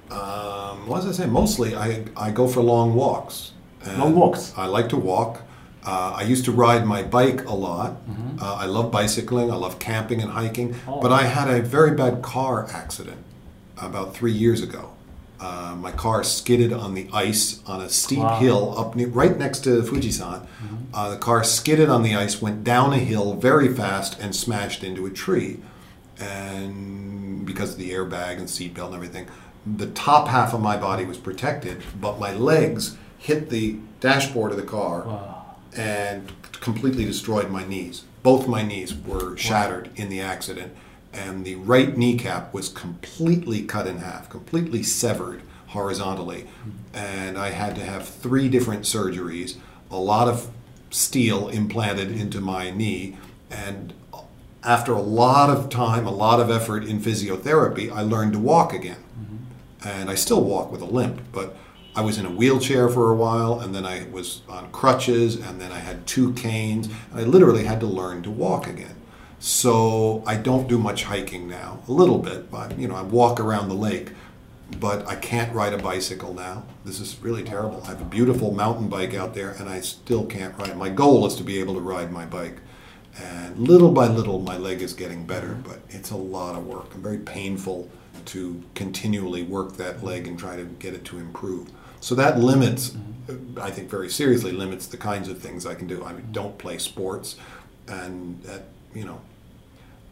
[0.09, 3.51] Um, well, as I say, mostly I, I go for long walks.
[3.97, 4.53] Long walks?
[4.57, 5.43] I like to walk.
[5.85, 7.97] Uh, I used to ride my bike a lot.
[8.41, 9.51] Uh, I love bicycling.
[9.51, 10.75] I love camping and hiking.
[10.87, 10.99] Oh.
[10.99, 13.23] But I had a very bad car accident
[13.77, 14.93] about three years ago.
[15.41, 18.37] Uh, my car skidded on the ice on a steep Wow.
[18.39, 20.45] hill up near, right next to Fujisan.
[20.93, 24.83] Uh, the car skidded on the ice, went down a hill very fast, and smashed
[24.83, 25.57] into a tree.
[26.19, 29.25] And because of the airbag and seatbelt and everything,
[29.65, 34.57] the top half of my body was protected, but my legs hit the dashboard of
[34.57, 35.45] the car Wow.
[35.75, 38.03] and completely destroyed my knees.
[38.23, 40.73] Both my knees were shattered in the accident,
[41.13, 46.47] and the right kneecap was completely cut in half, completely severed horizontally.
[46.93, 49.57] And I had to have three different surgeries,
[49.89, 50.49] a lot of
[50.89, 53.17] steel implanted into my knee,
[53.49, 53.93] and
[54.63, 58.73] after a lot of time, a lot of effort in physiotherapy, I learned to walk
[58.73, 59.03] again
[59.83, 61.55] and I still walk with a limp, but
[61.95, 65.59] I was in a wheelchair for a while, and then I was on crutches, and
[65.59, 68.95] then I had two canes, I literally had to learn to walk again.
[69.41, 73.39] So I don't do much hiking now, a little bit, but you know, I walk
[73.39, 74.11] around the lake
[74.79, 76.63] but I can't ride a bicycle now.
[76.85, 77.81] This is really terrible.
[77.83, 80.75] I have a beautiful mountain bike out there, and I still can't ride.
[80.77, 82.57] My goal is to be able to ride my bike.
[83.21, 86.93] And little by little, my leg is getting better, but it's a lot of work
[86.93, 87.89] and very painful
[88.25, 91.69] to continually work that leg and try to get it to improve.
[91.99, 92.95] So that limits,
[93.59, 96.03] I think, very seriously limits the kinds of things I can do.
[96.03, 97.35] I don't play sports,
[97.87, 98.63] and that,
[98.95, 99.21] you know,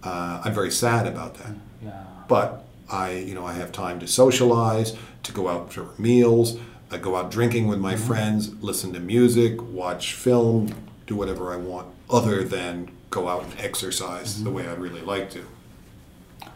[0.04, 1.54] uh, I'm very sad about that.
[1.84, 2.04] Yeah.
[2.28, 6.58] But I, you know, I have time to socialize, to go out for meals,
[6.92, 10.74] I go out drinking with my friends, listen to music, watch film,
[11.06, 15.30] do whatever I want, other than go out and exercise the way I'd really like
[15.32, 15.46] to.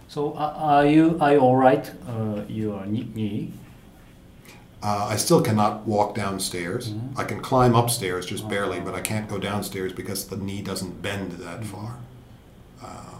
[0.07, 1.89] So uh, are you are you all right?
[2.07, 3.53] Uh, your knee- knee.
[4.81, 6.93] Uh, I still cannot walk downstairs.
[7.15, 11.01] I can climb upstairs just barely, but I can't go downstairs because the knee doesn't
[11.01, 11.99] bend that far.
[12.83, 13.12] Uh,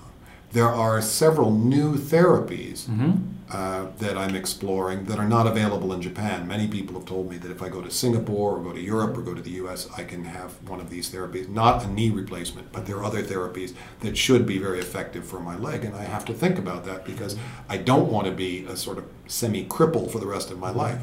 [0.54, 3.14] there are several new therapies mm-hmm.
[3.50, 6.48] uh, that I'm exploring that are not available in Japan.
[6.48, 9.18] Many people have told me that if I go to Singapore or go to Europe
[9.18, 11.50] or go to the US, I can have one of these therapies.
[11.50, 15.40] Not a knee replacement, but there are other therapies that should be very effective for
[15.40, 15.84] my leg.
[15.84, 17.36] And I have to think about that because
[17.68, 20.70] I don't want to be a sort of semi cripple for the rest of my
[20.70, 20.78] mm-hmm.
[20.78, 21.02] life.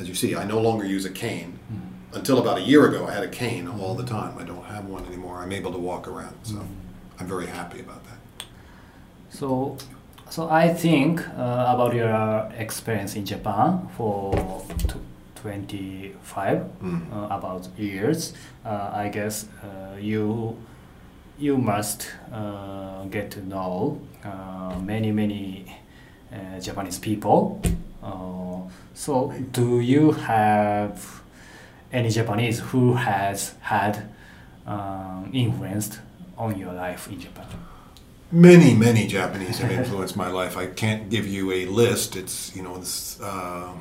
[0.00, 1.58] As you see, I no longer use a cane.
[1.70, 2.16] Mm-hmm.
[2.16, 4.38] Until about a year ago, I had a cane all the time.
[4.38, 5.42] I don't have one anymore.
[5.42, 6.64] I'm able to walk around, so
[7.18, 8.46] I'm very happy about that.
[9.30, 9.76] So,
[10.30, 14.32] so I think uh, about your experience in Japan for
[14.88, 14.98] tw
[15.44, 16.62] 25
[17.12, 18.32] uh, about years.
[18.64, 20.56] Uh, I guess uh, you
[21.38, 25.66] you must uh, get to know uh, many many
[26.32, 27.60] uh, Japanese people.
[28.02, 28.62] Uh,
[28.94, 31.22] so, do you have
[31.92, 34.08] any Japanese who has had
[34.66, 35.98] um, influenced
[36.36, 37.46] on your life in Japan?
[38.32, 40.56] Many, many Japanese have influenced my life.
[40.56, 42.16] I can't give you a list.
[42.16, 43.72] It's you know it's uh,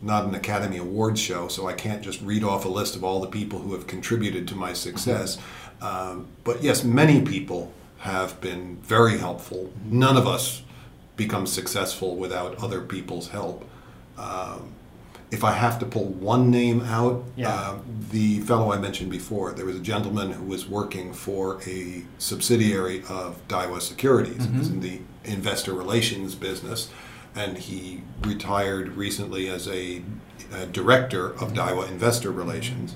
[0.00, 3.20] not an Academy Awards show, so I can't just read off a list of all
[3.20, 5.38] the people who have contributed to my success.
[5.82, 9.72] Um, but yes, many people have been very helpful.
[9.84, 10.62] None of us
[11.16, 13.68] become successful without other people's help.
[14.16, 14.75] Um,
[15.30, 17.50] if I have to pull one name out, Yeah.
[17.52, 17.74] uh,
[18.10, 23.02] the fellow I mentioned before, there was a gentleman who was working for a subsidiary
[23.08, 26.90] of Daiwa Securities, It was in the investor relations business,
[27.34, 30.02] and he retired recently as a,
[30.54, 32.94] a director of Daiwa Investor Relations.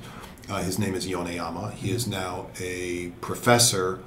[0.49, 1.73] Uh, his name is Yoneyama.
[1.75, 4.01] He is now a professor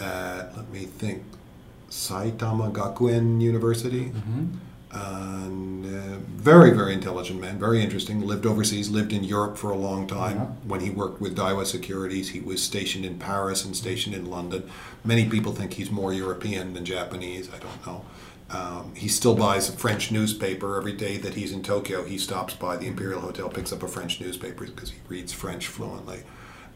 [0.00, 1.22] at, let me think,
[1.90, 4.12] Saitama Gakuen University.
[4.92, 8.20] And uh, very, very intelligent man, very interesting.
[8.20, 10.36] Lived overseas, lived in Europe for a long time.
[10.36, 10.44] Yeah.
[10.68, 14.68] When he worked with Daiwa Securities, he was stationed in Paris and stationed in London.
[15.02, 17.48] Many people think he's more European than Japanese.
[17.48, 18.04] I don't know.
[18.50, 22.04] Um, he still buys a French newspaper every day that he's in Tokyo.
[22.04, 25.68] He stops by the Imperial Hotel, picks up a French newspaper because he reads French
[25.68, 26.22] fluently.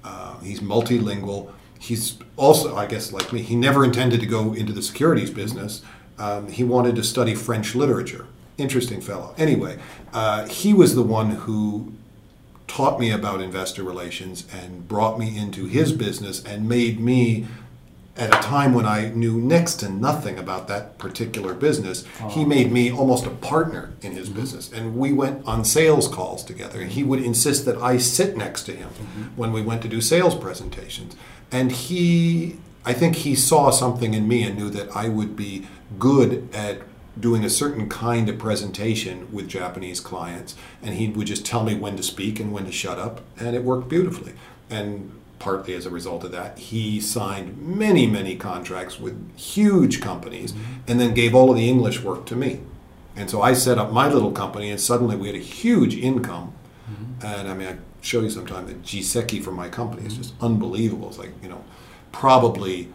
[0.02, 1.52] Uh, he's multilingual.
[1.78, 5.82] He's also, I guess, like me, he never intended to go into the securities business.
[6.18, 8.26] Um, he wanted to study French literature.
[8.58, 9.34] Interesting fellow.
[9.36, 9.78] Anyway,
[10.12, 11.92] uh, he was the one who
[12.66, 17.46] taught me about investor relations and brought me into his business and made me
[18.16, 22.72] at a time when I knew next to nothing about that particular business, he made
[22.72, 24.72] me almost a partner in his business.
[24.72, 26.80] And we went on sales calls together.
[26.80, 28.88] And he would insist that I sit next to him
[29.36, 31.14] when we went to do sales presentations.
[31.52, 35.66] And he, I think he saw something in me and knew that I would be
[35.98, 36.82] good at
[37.18, 40.54] doing a certain kind of presentation with Japanese clients.
[40.82, 43.22] And he would just tell me when to speak and when to shut up.
[43.38, 44.34] And it worked beautifully.
[44.70, 50.52] And partly as a result of that, he signed many, many contracts with huge companies
[50.52, 50.74] mm-hmm.
[50.86, 52.60] and then gave all of the English work to me.
[53.16, 56.52] And so I set up my little company, and suddenly we had a huge income.
[56.90, 57.26] Mm-hmm.
[57.26, 60.22] And I mean, I show you sometime the Jiseki for my company is mm-hmm.
[60.22, 61.08] just unbelievable.
[61.08, 61.64] It's like, you know,
[62.20, 62.88] probably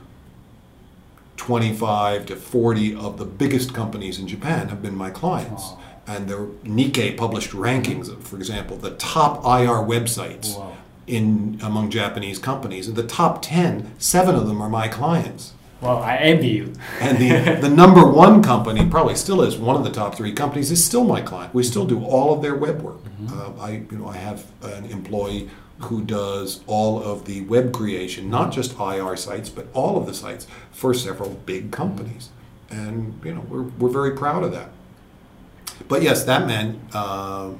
[1.37, 5.73] 25 to 40 of the biggest companies in Japan have been my clients.
[6.07, 10.73] And their Nikkei published rankings of, for example, the top IR websites Wow.
[11.05, 12.87] in among Japanese companies.
[12.87, 15.53] And the top 10, seven of them are my clients.
[15.81, 16.73] Well, I envy you.
[16.99, 20.71] And the, the number one company, probably still is one of the top three companies,
[20.71, 21.53] is still my client.
[21.53, 22.97] We still do all of their web work.
[23.29, 25.49] Uh, I, you know, I have an employee
[25.85, 30.13] who does all of the web creation, not just IR sites, but all of the
[30.13, 32.29] sites for several big companies.
[32.69, 34.69] And you know, we're, we're very proud of that.
[35.87, 37.51] But yes, that man, uh,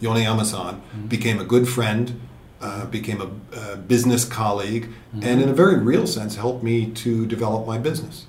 [0.00, 2.20] Yoneyama-san, became a good friend,
[2.60, 4.88] uh, became a, a business colleague,
[5.22, 8.26] and in a very real sense, helped me to develop my business.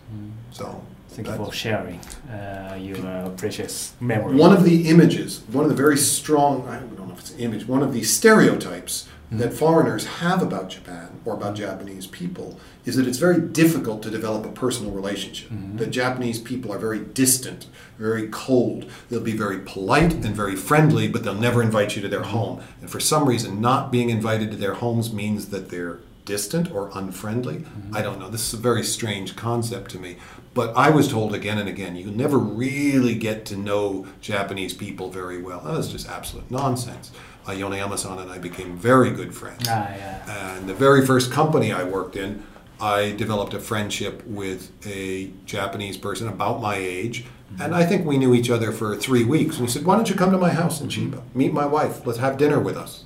[0.51, 1.99] So Thank you for sharing
[2.31, 4.35] uh, your precious memory.
[4.35, 7.39] One of the images, one of the very strong, I don't know if it's an
[7.39, 9.43] image, one of the stereotypes Mm-hmm.
[9.43, 14.09] that foreigners have about Japan or about Japanese people is that it's very difficult to
[14.09, 15.49] develop a personal relationship.
[15.49, 15.77] Mm-hmm.
[15.77, 17.67] That Japanese people are very distant,
[17.97, 18.91] very cold.
[19.09, 22.29] They'll be very polite and very friendly, but they'll never invite you to their mm-hmm.
[22.31, 22.63] home.
[22.81, 26.91] And for some reason, not being invited to their homes means that they're distant or
[26.93, 27.65] unfriendly.
[27.93, 28.29] I don't know.
[28.29, 30.17] This is a very strange concept to me.
[30.53, 35.09] But I was told again and again, you never really get to know Japanese people
[35.09, 35.61] very well.
[35.61, 37.11] That was just absolute nonsense.
[37.45, 39.65] Uh, Yoneyama-san and I became very good friends.
[39.67, 40.55] Ah, yeah.
[40.57, 42.43] And the very first company I worked in,
[42.79, 47.25] I developed a friendship with a Japanese person about my age.
[47.59, 49.57] And I think we knew each other for three weeks.
[49.57, 51.21] And he said, Why don't you come to my house in Chiba?
[51.35, 52.05] Meet my wife.
[52.07, 53.05] Let's have dinner with us.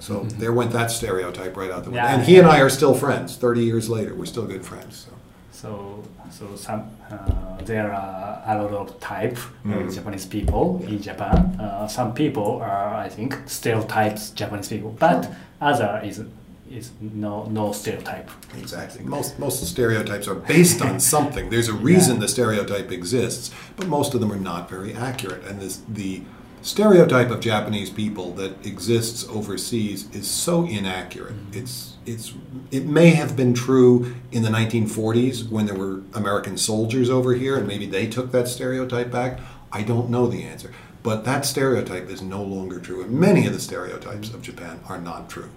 [0.00, 2.04] So there went that stereotype right out the window.
[2.04, 2.14] Yeah.
[2.14, 3.36] and he and I are still friends.
[3.36, 5.06] 30 years later, we're still good friends.
[5.06, 5.12] So.
[5.64, 9.86] So, so some uh, there are a lot of type Mm.
[9.86, 11.36] of Japanese people in Japan.
[11.58, 15.20] Uh, some people are, I think, stereotypes Japanese people, but
[15.60, 16.20] other is
[16.70, 18.28] is no no stereotype.
[18.62, 19.04] Exactly.
[19.04, 21.48] Most most stereotypes are based on something.
[21.50, 25.42] There's a reason the stereotype exists, but most of them are not very accurate.
[25.48, 26.20] And this, the
[26.64, 31.34] stereotype of Japanese people that exists overseas is so inaccurate.
[31.52, 32.34] It's it's
[32.70, 37.56] it may have been true in the 1940s when there were American soldiers over here,
[37.56, 39.40] and maybe they took that stereotype back.
[39.70, 40.72] I don't know the answer.
[41.02, 44.98] But that stereotype is no longer true, and many of the stereotypes of Japan are
[44.98, 45.50] not true.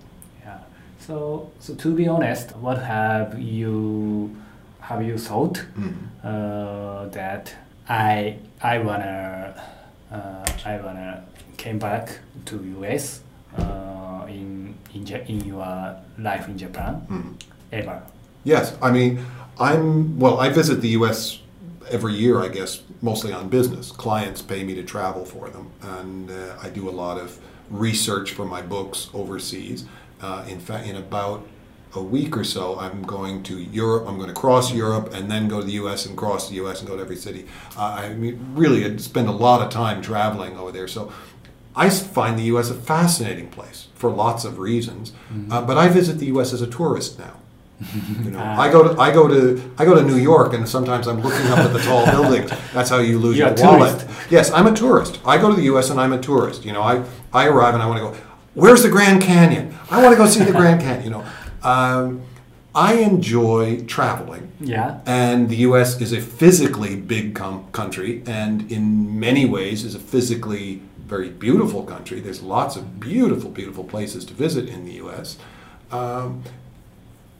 [0.43, 0.60] Yeah.
[1.00, 4.36] So so to be honest, what have you
[4.82, 5.63] have you thought
[6.24, 7.56] uh, that
[7.88, 9.56] I I wanna
[10.12, 11.24] uh, I wanna
[11.58, 13.22] came back to US
[13.58, 17.38] uh, in in Ja- in your life in Japan
[17.72, 18.02] ever?
[18.43, 19.20] Yes, I mean,
[19.60, 20.39] I'm well.
[20.39, 21.39] I visit the U.S.
[21.89, 23.91] every year, I guess, mostly on business.
[23.91, 27.38] Clients pay me to travel for them, and uh, I do a lot of
[27.70, 29.86] research for my books overseas.
[30.22, 31.46] Uh, in fact, in about
[31.98, 34.06] a week or so, I'm going to Europe.
[34.08, 36.06] I'm going to cross Europe and then go to the U.S.
[36.06, 36.80] and cross the U.S.
[36.80, 37.46] and go to every city.
[37.78, 40.88] Uh, I mean, really, I spend a lot of time traveling over there.
[40.88, 41.12] So.
[41.80, 42.72] I find the U.S.
[42.72, 45.14] a fascinating place for lots of reasons,
[45.52, 46.52] uh, but I visit the U.S.
[46.52, 47.34] as a tourist now.
[48.24, 51.06] You know, I go to I go to I go to New York, and sometimes
[51.08, 52.50] I'm looking up at the tall buildings.
[52.74, 54.00] That's how you lose You're your a wallet.
[54.00, 54.32] tourist.
[54.32, 55.20] Yes, I'm a tourist.
[55.24, 55.92] I go to the U.S.
[55.92, 56.66] and I'm a tourist.
[56.66, 58.26] You know, I I arrive and I want to go.
[58.56, 59.78] Where's the Grand Canyon?
[59.92, 61.04] I want to go see the Grand Canyon.
[61.04, 61.26] You know,
[61.67, 62.21] um,
[62.73, 64.51] I enjoy traveling.
[64.60, 65.01] Yeah.
[65.06, 65.99] And the U.S.
[65.99, 71.84] is a physically big com- country, and in many ways is a physically very beautiful
[71.84, 72.19] country.
[72.19, 75.38] There's lots of beautiful, beautiful places to visit in the U.S.
[75.91, 76.43] Um,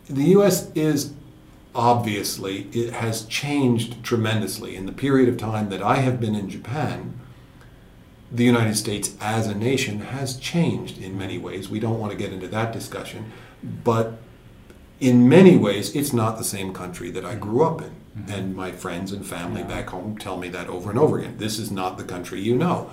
[0.09, 0.71] the U.S.
[0.71, 1.13] is
[1.75, 6.49] obviously it has changed tremendously in the period of time that I have been in
[6.49, 7.19] Japan.
[8.31, 11.69] The United States as a nation has changed in many ways.
[11.69, 13.31] We don't want to get into that discussion,
[13.63, 14.20] but
[15.00, 17.41] in many ways, it's not the same country that I mm-hmm.
[17.41, 17.91] grew up in.
[18.17, 18.32] Mm-hmm.
[18.32, 21.38] And my friends and family back home tell me that over and over again.
[21.38, 22.89] This is not the country you know.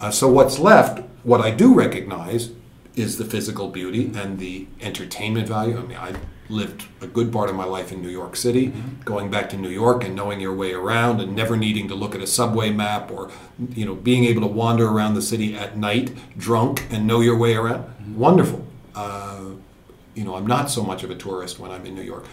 [0.00, 2.50] Uh, so, what's left, what I do recognize,
[2.94, 4.18] is the physical beauty mm-hmm.
[4.18, 5.78] and the entertainment value.
[5.78, 6.14] I mean, I
[6.48, 8.72] lived a good part of my life in New York City,
[9.04, 12.14] going back to New York and knowing your way around and never needing to look
[12.14, 13.30] at a subway map or,
[13.70, 17.36] you know, being able to wander around the city at night drunk and know your
[17.36, 17.84] way around.
[18.14, 18.64] Wonderful.
[18.94, 19.50] Uh,
[20.16, 22.24] you know, I'm not so much of a tourist when I'm in New York.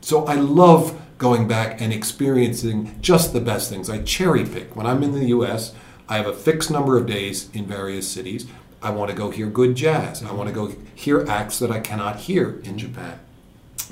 [0.00, 3.88] So I love going back and experiencing just the best things.
[3.88, 4.76] I cherry pick.
[4.76, 5.74] When I'm in the US,
[6.08, 8.46] I have a fixed number of days in various cities.
[8.82, 10.22] I want to go hear good jazz.
[10.22, 13.18] I want to go hear acts that I cannot hear in Japan.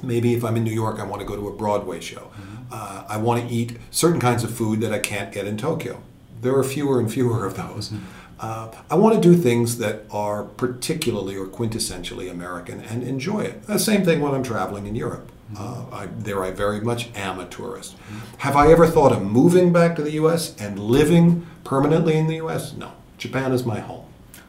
[0.03, 2.31] Maybe if I'm in New York, I want to go to a Broadway show.
[2.71, 6.03] Uh, I want to eat certain kinds of food that I can't get in Tokyo.
[6.41, 7.93] There are fewer and fewer of those.
[8.43, 13.63] Uh, I want to do things that are particularly or quintessentially American and enjoy it.
[13.69, 15.31] The same thing when I'm traveling in Europe.
[15.57, 17.95] Uh, I, there, I very much am a tourist.
[18.39, 20.57] Have I ever thought of moving back to the U.S.
[20.59, 22.73] and living permanently in the U.S.?
[22.73, 22.93] No.
[23.17, 24.07] Japan is my home.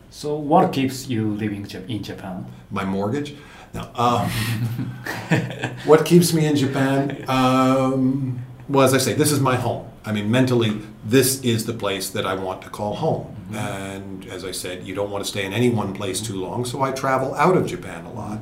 [0.10, 2.46] So what keeps you living in Japan?
[2.72, 3.36] My mortgage?
[3.74, 3.90] No.
[3.96, 4.30] Um,
[5.86, 7.26] what keeps me in Japan?
[7.30, 8.40] Um,
[8.70, 9.90] well, as I say, this is my home.
[10.06, 13.36] I mean, mentally, this is the place that I want to call home.
[13.54, 16.66] And as I said, you don't want to stay in any one place too long,
[16.66, 18.40] so I travel out of Japan a lot.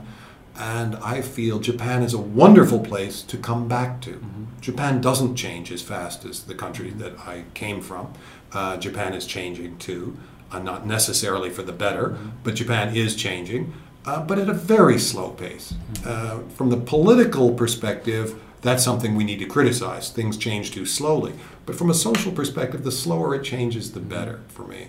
[0.55, 4.23] And I feel Japan is a wonderful place to come back to.
[4.59, 8.13] Japan doesn't change as fast as the country that I came from.
[8.51, 10.17] Uh, Japan is changing too,
[10.51, 13.73] uh, not necessarily for the better, but Japan is changing,
[14.05, 15.73] uh, but at a very slow pace.
[16.05, 20.09] Uh, from the political perspective, That's something we need to criticize.
[20.09, 21.33] Things change too slowly.
[21.65, 24.87] But from a social perspective, the slower it changes, the better for me.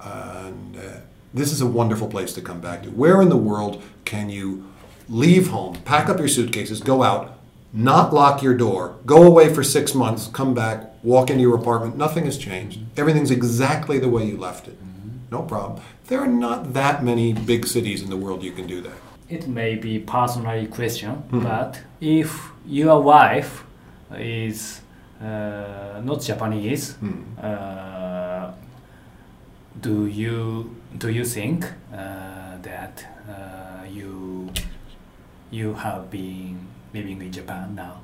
[0.00, 1.00] And uh,
[1.32, 2.90] this is a wonderful place to come back to.
[2.90, 4.68] Where in the world can you
[5.08, 7.38] leave home, pack up your suitcases, go out,
[7.72, 11.96] not lock your door, go away for six months, come back, walk into your apartment,
[11.96, 12.80] nothing has changed.
[12.96, 14.78] Everything's exactly the way you left it.
[15.30, 15.80] No problem.
[16.08, 19.11] There are not that many big cities in the world you can do that.
[19.32, 23.64] It may be personal question, but if your wife
[24.14, 24.82] is
[25.22, 26.96] uh, not Japanese,
[27.40, 28.52] uh,
[29.80, 34.50] do you do you think uh, that uh, you
[35.50, 38.02] you have been living in Japan now?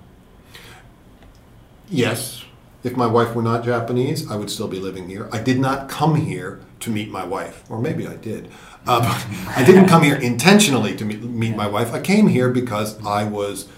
[1.91, 2.45] Yes.
[2.85, 5.29] If my wife were not Japanese, I would still be living here.
[5.31, 8.49] I did not come here to meet my wife, or maybe I did.
[8.87, 9.25] Uh,
[9.55, 11.93] I didn't come here intentionally to meet, meet my wife.
[11.93, 13.69] I came here because I was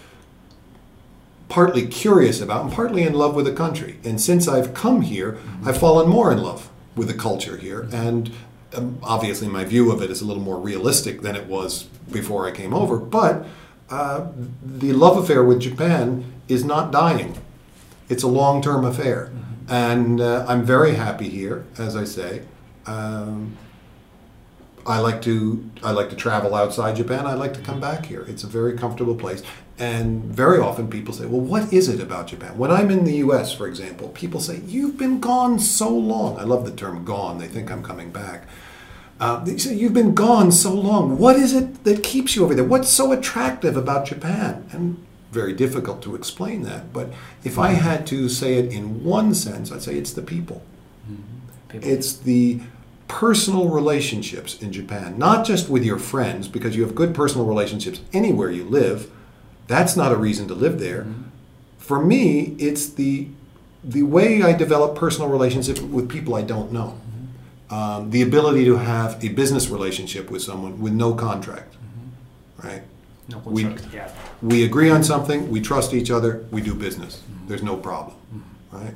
[1.49, 3.99] partly curious about and partly in love with the country.
[4.05, 7.89] And since I've come here, I've fallen more in love with the culture here.
[7.93, 8.31] And
[8.73, 12.47] um, obviously, my view of it is a little more realistic than it was before
[12.47, 12.97] I came over.
[12.99, 13.47] But
[13.91, 14.29] uh,
[14.65, 17.37] the love affair with Japan is not dying.
[18.09, 19.33] It's a long term affair.
[19.69, 22.43] And uh, I'm very happy here, as I say.
[22.87, 23.57] Um,
[24.87, 27.27] I like to I like to travel outside Japan.
[27.27, 28.25] I like to come back here.
[28.29, 29.43] It's a very comfortable place.
[29.79, 33.17] And very often people say, "Well, what is it about Japan?" When I'm in the
[33.17, 37.39] U.S., for example, people say, "You've been gone so long." I love the term "gone."
[37.39, 38.47] They think I'm coming back.
[39.19, 41.19] Uh, they say, "You've been gone so long.
[41.19, 42.65] What is it that keeps you over there?
[42.65, 46.93] What's so attractive about Japan?" And very difficult to explain that.
[46.93, 47.13] But
[47.45, 50.63] if I had to say it in one sense, I'd say it's the people.
[51.69, 51.89] People.
[51.89, 52.61] It's the
[53.11, 58.01] personal relationships in Japan, not just with your friends, because you have good personal relationships
[58.13, 59.11] anywhere you live.
[59.67, 61.03] That's not a reason to live there.
[61.03, 61.23] Mm-hmm.
[61.79, 63.29] For me, it's the
[63.83, 67.01] the way I develop personal relationships with people I don't know.
[67.01, 67.75] Mm-hmm.
[67.75, 72.69] Um, the ability to have a business relationship with someone with no contract, mm-hmm.
[72.69, 72.83] right?
[73.29, 73.95] no we- contract.
[73.95, 74.13] yeah.
[74.41, 77.23] we agree on something, we trust each other, we do business.
[77.49, 78.17] There's no problem,
[78.71, 78.95] right?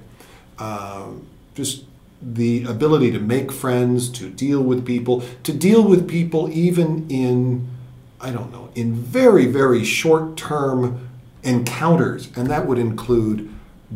[0.58, 1.84] Um, just
[2.32, 7.68] the ability to make friends, to deal with people, to deal with people even in,
[8.20, 11.08] I don't know, in very, very short term
[11.42, 13.52] encounters, and that would include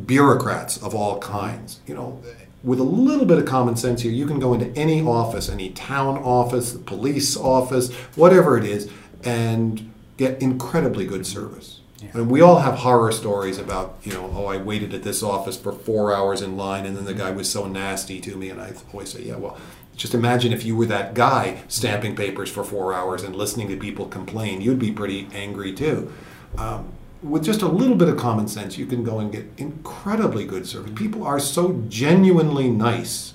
[0.07, 1.81] bureaucrats of all kinds.
[1.87, 2.23] You know,
[2.63, 5.71] with a little bit of common sense here, you can go into any office, any
[5.71, 8.91] town office, police office, whatever it is,
[9.25, 11.78] and get incredibly good service.
[12.13, 15.57] And we all have horror stories about, you know, oh, I waited at this office
[15.57, 18.51] for four hours in line and then the guy was so nasty to me.
[18.51, 19.59] And I always say, yeah, well,
[19.97, 23.77] just imagine if you were that guy stamping papers for four hours and listening to
[23.77, 26.13] people complain, you'd be pretty angry too.
[26.57, 30.45] Um, with just a little bit of common sense, you can go and get incredibly
[30.45, 30.93] good service.
[30.95, 33.35] People are so genuinely nice.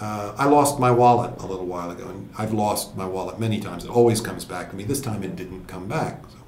[0.00, 3.60] Uh, I lost my wallet a little while ago, and I've lost my wallet many
[3.60, 3.84] times.
[3.84, 4.82] It always comes back to me.
[4.82, 6.24] This time it didn't come back.
[6.28, 6.38] So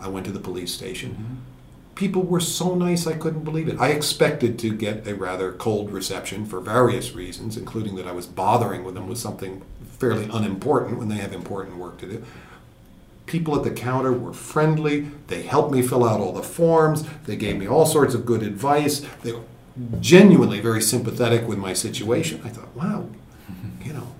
[0.00, 1.10] I went to the police station.
[1.10, 1.34] Mm-hmm.
[1.94, 3.78] People were so nice, I couldn't believe it.
[3.78, 8.26] I expected to get a rather cold reception for various reasons, including that I was
[8.26, 9.62] bothering with them with something
[9.98, 12.24] fairly unimportant when they have important work to do.
[13.26, 15.10] People at the counter were friendly.
[15.26, 17.04] They helped me fill out all the forms.
[17.26, 19.06] They gave me all sorts of good advice.
[19.22, 19.42] They were
[20.00, 22.40] genuinely very sympathetic with my situation.
[22.44, 23.08] I thought, wow,
[23.84, 24.14] you know,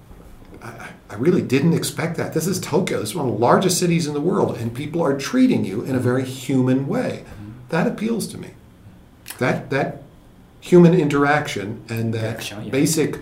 [0.62, 2.34] I, I really didn't expect that.
[2.34, 3.00] This is Tokyo.
[3.00, 5.82] This is one of the largest cities in the world, and people are treating you
[5.82, 7.24] in a very human way.
[7.70, 8.50] That appeals to me.
[9.38, 10.02] That that
[10.61, 12.68] human interaction and that yeah.
[12.70, 13.18] basic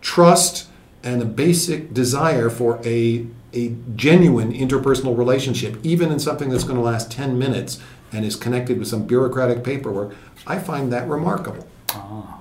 [0.00, 0.68] trust
[1.02, 6.76] and a basic desire for a a genuine interpersonal relationship, even in something that's going
[6.76, 7.80] to last ten minutes
[8.12, 10.14] and is connected with some bureaucratic paperwork,
[10.46, 11.66] I find that remarkable.
[11.90, 12.40] Ah,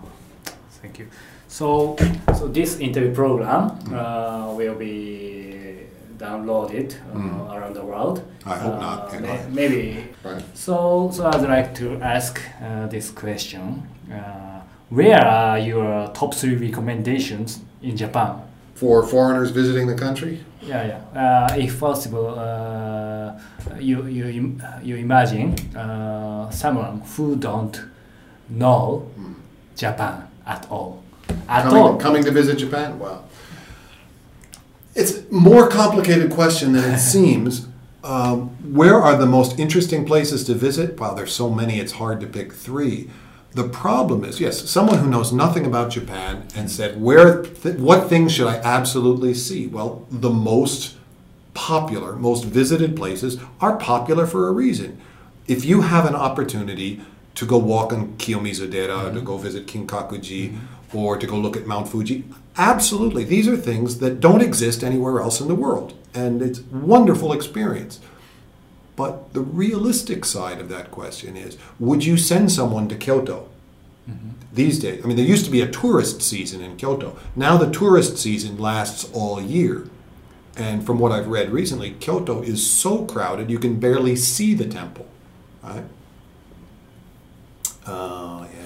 [0.81, 1.07] thank you.
[1.51, 1.97] So,
[2.37, 5.81] so this interview program uh, will be
[6.17, 8.23] downloaded uh, around the world.
[8.45, 10.03] I hope not, Uh, may- maybe.
[10.23, 10.41] Right.
[10.53, 16.55] So, so I'd like to ask uh, this question: uh, Where are your top three
[16.55, 18.31] recommendations in Japan?
[18.75, 21.49] For foreigners visiting the country, Yeah, yeah.
[21.51, 23.33] Uh, if possible, uh,
[23.79, 27.75] you you you imagine uh, someone who don't
[28.49, 29.03] know
[29.75, 31.00] Japan at all,
[31.51, 31.71] at all.
[31.89, 32.97] coming, coming to visit Japan?
[32.99, 33.23] Wow.
[34.95, 37.67] It's a more complicated question than it seems.
[38.03, 40.99] Um, where are the most interesting places to visit?
[40.99, 43.09] Wow, there's so many, it's hard to pick three.
[43.53, 48.07] The problem is, yes, someone who knows nothing about Japan and said, "Where, th- what
[48.07, 50.95] things should I absolutely see?" Well, the most
[51.53, 54.99] popular, most visited places are popular for a reason.
[55.47, 57.01] if you have an opportunity
[57.35, 60.57] to go walk on Kiyomizu-dera, to go visit Kinkakuji,
[60.93, 62.25] or to go look at Mount Fuji,
[62.57, 63.23] absolutely.
[63.23, 65.93] These are things that don't exist anywhere else in the world.
[66.13, 67.99] And it's a wonderful experience.
[68.95, 73.49] But the realistic side of that question is would you send someone to Kyoto
[74.09, 74.29] mm-hmm.
[74.53, 75.03] these days?
[75.03, 77.17] I mean, there used to be a tourist season in Kyoto.
[77.35, 79.87] Now the tourist season lasts all year.
[80.57, 84.67] And from what I've read recently, Kyoto is so crowded you can barely see the
[84.67, 85.07] temple.
[85.63, 85.85] Right?
[87.87, 88.60] Oh, yeah.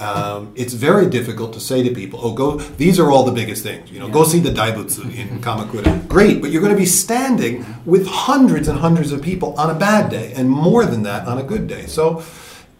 [0.00, 3.62] Um, it's very difficult to say to people, oh, go, these are all the biggest
[3.64, 3.90] things.
[3.90, 6.06] You know, go see the Daibutsu in Kamakura.
[6.06, 9.74] Great, but you're going to be standing with hundreds and hundreds of people on a
[9.78, 11.86] bad day, and more than that on a good day.
[11.86, 12.22] So,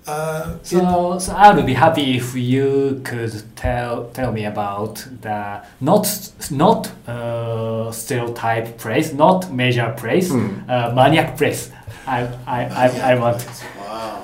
[0.06, 4.94] uh, it- So, so I would be happy if you could tell tell me about
[5.22, 6.06] the not
[6.50, 10.48] not uh, stereotype place, not major place, Hmm.
[10.68, 11.70] uh, maniac place.
[12.06, 13.40] I I, I, I want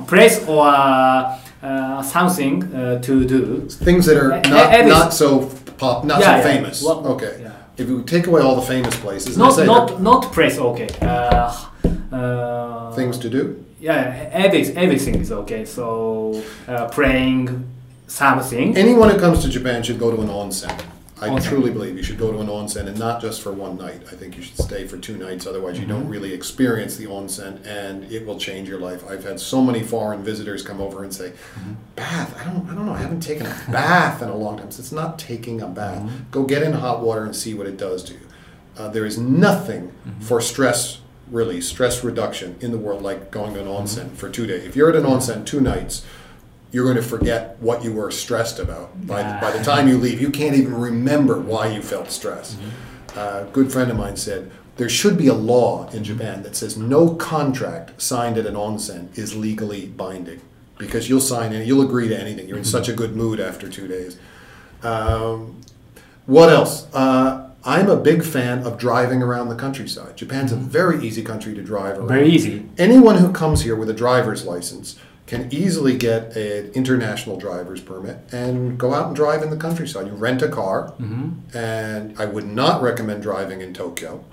[0.07, 0.69] place or
[1.65, 3.67] uh, something uh, to do.
[3.87, 6.55] things that are not, every- not so pop, not Yeah, so yeah.
[6.55, 6.83] famous.
[6.85, 7.39] Well, okay.
[7.41, 7.51] yeah.
[7.77, 10.59] If you take away all the famous places, Not say not not place.
[10.59, 10.89] Okay.
[11.03, 11.51] Uh,
[12.13, 13.43] uh, things to do.
[13.81, 15.65] Yeah, every, everything is okay.
[15.65, 17.49] So uh, playing
[18.07, 18.77] something.
[18.77, 20.71] Anyone who comes to Japan should go to an onsen.
[21.23, 24.03] I truly believe you should go to an onsen and not just for one night.
[24.13, 25.93] I think you should stay for two nights, otherwise, you Mm-hmm.
[26.01, 29.09] don't really experience the onsen and it will change your life.
[29.09, 31.73] I've had so many foreign visitors come over and say, Mm-hmm.
[31.97, 34.71] Bath, I don't, I don't know, I haven't taken a bath in a long time.
[34.73, 36.03] So it's not taking a bath.
[36.03, 36.31] Mm-hmm.
[36.31, 38.21] Go get in hot water and see what it does to you.
[38.77, 40.21] Uh, there is nothing Mm-hmm.
[40.21, 41.01] for stress
[41.31, 43.85] release, stress reduction in the world like going to an Mm-hmm.
[43.85, 44.65] onsen for two days.
[44.65, 46.05] If you're at an onsen two nights,
[46.75, 49.07] you're going to forget what you were stressed about.
[49.07, 52.57] By, the, by the time you leave, you can't even remember why you felt stress.
[53.17, 56.57] Uh, a good friend of mine said, there should be a law in Japan that
[56.57, 60.41] says no contract signed at an onsen is legally binding
[60.77, 62.49] because you'll sign it, you'll agree to anything.
[62.49, 64.19] You're in such a good mood after two days.
[64.83, 65.61] Um,
[66.27, 66.93] what else?
[66.93, 70.17] Uh, I'm a big fan of driving around the countryside.
[70.17, 72.09] Japan's a very easy country to drive around.
[72.09, 72.69] Very easy.
[72.79, 78.19] Anyone who comes here with a driver's license can easily get an international driver's permit
[78.33, 80.07] and go out and drive in the countryside.
[80.07, 80.93] You rent a car,
[81.55, 84.25] and I would not recommend driving in Tokyo.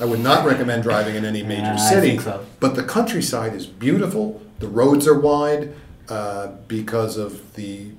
[0.00, 2.18] I would not recommend driving in any major Yeah, I city.
[2.18, 2.46] so.
[2.60, 4.40] But the countryside is beautiful.
[4.60, 5.72] The roads are wide
[6.08, 7.90] uh, because of the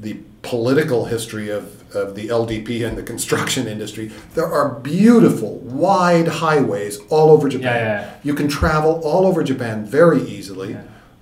[0.00, 4.10] the political history of, of the LDP and the construction industry.
[4.34, 7.76] There are beautiful, wide highways all over Japan.
[7.76, 8.14] Yeah, yeah.
[8.24, 10.76] You can travel all over Japan very easily.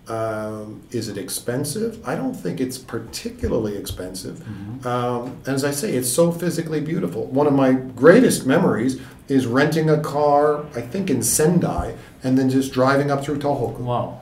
[0.08, 2.06] Um, is it expensive?
[2.06, 4.38] I don't think it's particularly expensive.
[4.40, 4.86] Mm-hmm.
[4.86, 7.26] Um, as I say, it's so physically beautiful.
[7.26, 11.94] One of my greatest memories is renting a car, I think in Sendai,
[12.24, 14.20] and then just driving up through Tohoku, Wow.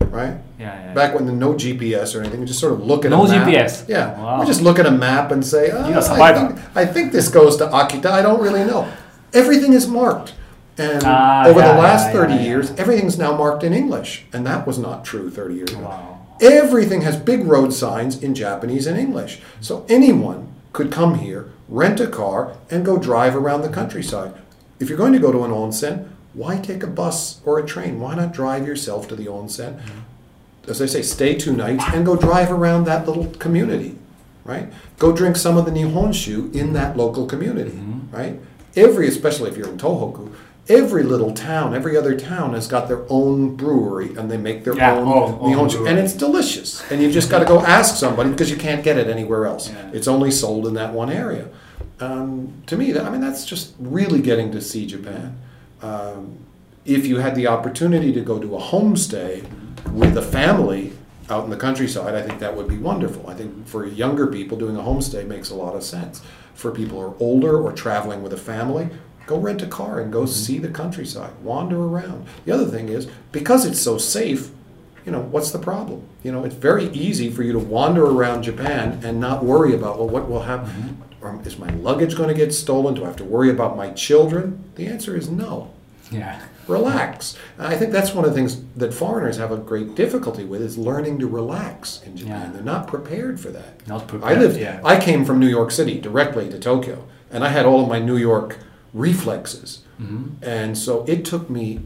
[0.00, 0.36] right?
[0.58, 0.92] Yeah, yeah.
[0.94, 3.28] Back when there no GPS or anything, we just sort of look at No a
[3.28, 3.48] map.
[3.48, 3.88] GPS?
[3.88, 4.40] Yeah, Wow.
[4.40, 7.28] we just look at a map and say, oh, I, survivor." think, I think this
[7.28, 8.06] goes to Akita.
[8.10, 8.86] I don't really know.
[9.32, 10.34] Everything is marked.
[10.76, 14.24] And Ah, over yeah, the last yeah, 30 yeah, years, everything's now marked in English.
[14.32, 15.82] And that was not true 30 years ago.
[15.82, 16.26] Wow.
[16.40, 19.40] Everything has big road signs in Japanese and English.
[19.60, 24.34] So anyone could come here, rent a car, and go drive around the countryside.
[24.80, 28.00] If you're going to go to an onsen, why take a bus or a train?
[28.00, 29.76] Why not drive yourself to the onsen?
[29.78, 30.70] Mm-hmm.
[30.70, 33.96] As I say, stay two nights and go drive around that little community,
[34.44, 34.72] right?
[34.98, 38.14] Go drink some of the Nihonshu in that local community, mm-hmm.
[38.14, 38.40] right?
[38.74, 40.34] Every, especially if you're in Tohoku,
[40.68, 44.74] every little town, every other town has got their own brewery and they make their
[44.76, 45.72] Yeah, own own- own Nihonshu.
[45.76, 45.90] brewery.
[45.90, 46.82] And it's delicious.
[46.90, 49.68] And you just got to go ask somebody because you can't get it anywhere else.
[49.70, 49.90] Yeah.
[49.92, 51.48] It's only sold in that one area.
[52.00, 55.38] Um, to me, that, I mean, that's just really getting to see Japan.
[55.82, 56.38] Um,
[56.84, 59.44] if you had the opportunity to go to a homestay
[59.92, 60.92] with a family
[61.30, 63.28] out in the countryside, I think that would be wonderful.
[63.28, 66.20] I think for younger people, doing a homestay makes a lot of sense.
[66.54, 68.88] For people who are older or traveling with a family,
[69.26, 70.32] go rent a car and go mm-hmm.
[70.32, 72.26] see the countryside, wander around.
[72.44, 74.50] The other thing is, because it's so safe,
[75.04, 76.06] you know, what's the problem?
[76.22, 79.98] You know, it's very easy for you to wander around Japan and not worry about,
[79.98, 80.70] well, what will happen?
[80.70, 81.24] Mm-hmm.
[81.24, 82.94] Or is my luggage going to get stolen?
[82.94, 84.64] Do I have to worry about my children?
[84.74, 85.72] The answer is no.
[86.10, 86.40] Yeah.
[86.66, 87.36] Relax.
[87.58, 90.62] And I think that's one of the things that foreigners have a great difficulty with
[90.62, 92.48] is learning to relax in Japan.
[92.48, 92.52] Yeah.
[92.52, 93.86] They're not prepared for that.
[93.86, 94.32] Not prepared.
[94.32, 94.58] I lived.
[94.58, 94.80] Yeah.
[94.84, 97.98] I came from New York City directly to Tokyo, and I had all of my
[97.98, 98.58] New York
[98.94, 100.42] reflexes, Mm-hmm.
[100.42, 101.80] and so it took me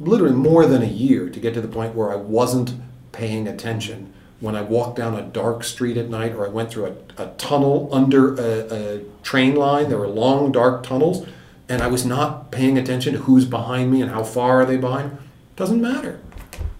[0.00, 2.72] literally more than a year to get to the point where I wasn't
[3.12, 6.86] paying attention when I walked down a dark street at night, or I went through
[7.18, 9.88] a, a tunnel under a, a train line.
[9.90, 11.26] There were long, dark tunnels,
[11.68, 14.76] and I was not paying attention to who's behind me and how far are they
[14.78, 15.18] behind.
[15.56, 16.20] Doesn't matter.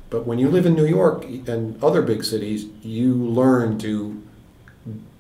[0.09, 4.23] But when you live in New York and other big cities, you learn to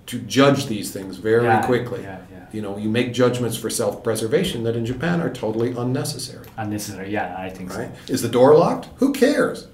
[0.06, 2.02] to judge these things very Yeah, quickly.
[2.02, 2.37] yeah, yeah.
[2.52, 6.46] You know, you make judgments for self-preservation that in Japan are totally unnecessary.
[6.56, 7.10] Unnecessary.
[7.12, 7.90] Yeah, I think Right?
[8.08, 8.88] Is the door locked?
[8.96, 9.66] Who cares?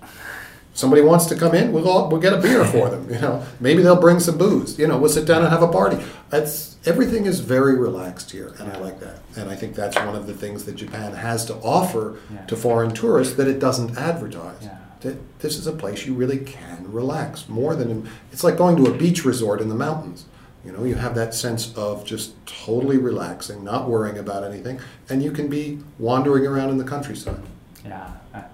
[0.76, 3.08] Somebody wants to come in, we'll all, we'll get a beer for them.
[3.08, 4.76] You know, maybe they'll bring some booze.
[4.76, 5.98] You know, we'll sit down and have a party.
[6.32, 9.20] It's everything is very relaxed here, and I like that.
[9.36, 12.44] And I think that's one of the things that Japan has to offer Yeah.
[12.46, 14.56] to foreign tourists that it doesn't advertise.
[14.62, 14.78] Yeah.
[15.02, 18.90] That this is a place you really can relax more than it's like going to
[18.90, 20.24] a beach resort in the mountains.
[20.64, 25.22] You know, you have that sense of just totally relaxing, not worrying about anything, and
[25.22, 27.42] you can be wandering around in the countryside.
[27.84, 28.44] Yeah, I-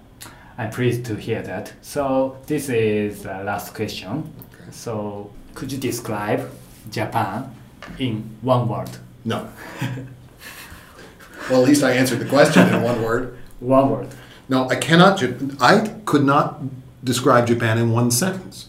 [0.57, 1.73] I'm pleased to hear that.
[1.81, 4.33] So this is the last question.
[4.53, 4.69] Okay.
[4.71, 6.49] So could you describe
[6.91, 7.55] Japan
[7.97, 8.89] in one word?
[9.23, 9.47] No.
[11.49, 13.37] well, at least I answered the question in one word.
[13.59, 14.07] One word.
[14.49, 15.23] No, I cannot.
[15.61, 16.61] I could not
[17.03, 18.67] describe Japan in one sentence.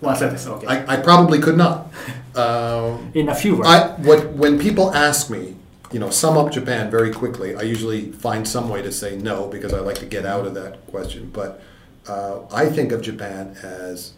[0.00, 0.46] One sentence.
[0.46, 0.66] Okay.
[0.66, 1.86] I, I probably could not.
[2.36, 3.68] Um, in a few words.
[3.68, 5.56] I what when people ask me,
[5.92, 7.54] you know, sum up Japan very quickly.
[7.56, 10.54] I usually find some way to say no because I like to get out of
[10.54, 11.30] that question.
[11.32, 11.62] But
[12.06, 14.14] uh, I think of Japan as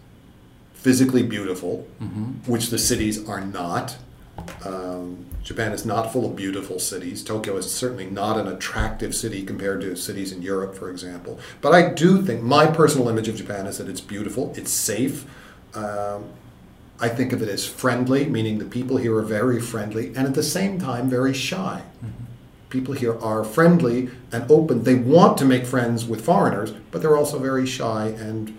[0.75, 1.87] physically beautiful,
[2.47, 3.97] which the cities are not.
[4.65, 7.23] Um, Japan is not full of beautiful cities.
[7.23, 11.39] Tokyo is certainly not an attractive city compared to cities in Europe, for example.
[11.61, 15.25] But I do think my personal image of Japan is that it's beautiful, it's safe.
[15.75, 16.31] Um,
[17.03, 20.35] I think of it as friendly, meaning the people here are very friendly and at
[20.35, 21.83] the same time very shy.
[22.69, 24.85] People here are friendly and open.
[24.85, 28.57] They want to make friends with foreigners, but they're also very shy and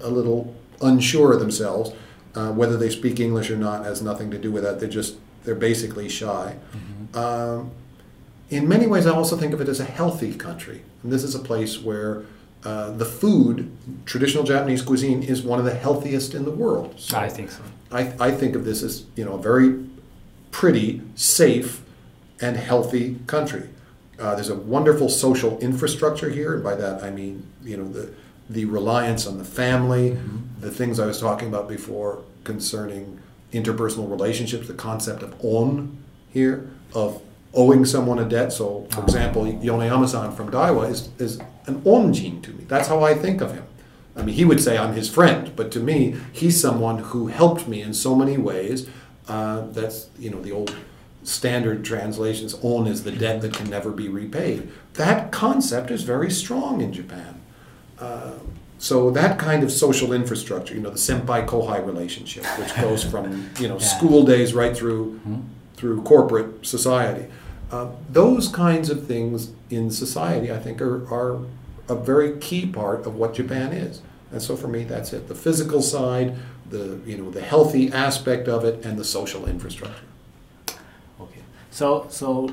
[0.00, 1.90] a little unsure of themselves.
[2.34, 4.78] Uh, whether they speak English or not has nothing to do with that.
[4.78, 6.54] They're just they're basically shy.
[7.14, 7.70] Um,
[8.50, 10.82] in many ways, I also think of it as a healthy country.
[11.02, 12.24] And this is a place where
[12.62, 13.70] uh, the food,
[14.04, 16.94] traditional Japanese cuisine, is one of the healthiest in the world.
[16.98, 17.62] So I think so.
[17.90, 19.84] I, I think of this as you know a very
[20.50, 21.82] pretty, safe,
[22.40, 23.68] and healthy country.
[24.18, 28.12] Uh, there's a wonderful social infrastructure here, and by that I mean you know the
[28.48, 30.16] the reliance on the family,
[30.60, 33.20] the things I was talking about before concerning
[33.52, 35.98] interpersonal relationships, the concept of on
[36.32, 37.20] here of
[37.54, 38.52] owing someone a debt.
[38.52, 42.64] So, for example, Yoneyama-san from Daiwa is, is an onjin to me.
[42.68, 43.64] That's how I think of him.
[44.16, 47.68] I mean, he would say I'm his friend, but to me, he's someone who helped
[47.68, 48.88] me in so many ways.
[49.28, 50.74] Uh, that's you know the old
[51.22, 52.54] standard translations.
[52.62, 54.68] On is the debt that can never be repaid.
[54.94, 57.40] That concept is very strong in Japan.
[57.98, 58.32] Uh,
[58.78, 63.50] so that kind of social infrastructure, you know, the senpai kohai relationship, which goes from
[63.58, 63.84] you know Yeah.
[63.96, 65.20] school days right through
[65.76, 67.26] through corporate society.
[67.70, 71.40] Uh, those kinds of things in society, I think, are, are
[71.88, 74.00] a very key part of what Japan is.
[74.32, 76.34] And so for me, that's it: the physical side,
[76.70, 80.04] the you know the healthy aspect of it, and the social infrastructure.
[81.20, 81.40] Okay.
[81.70, 82.50] So so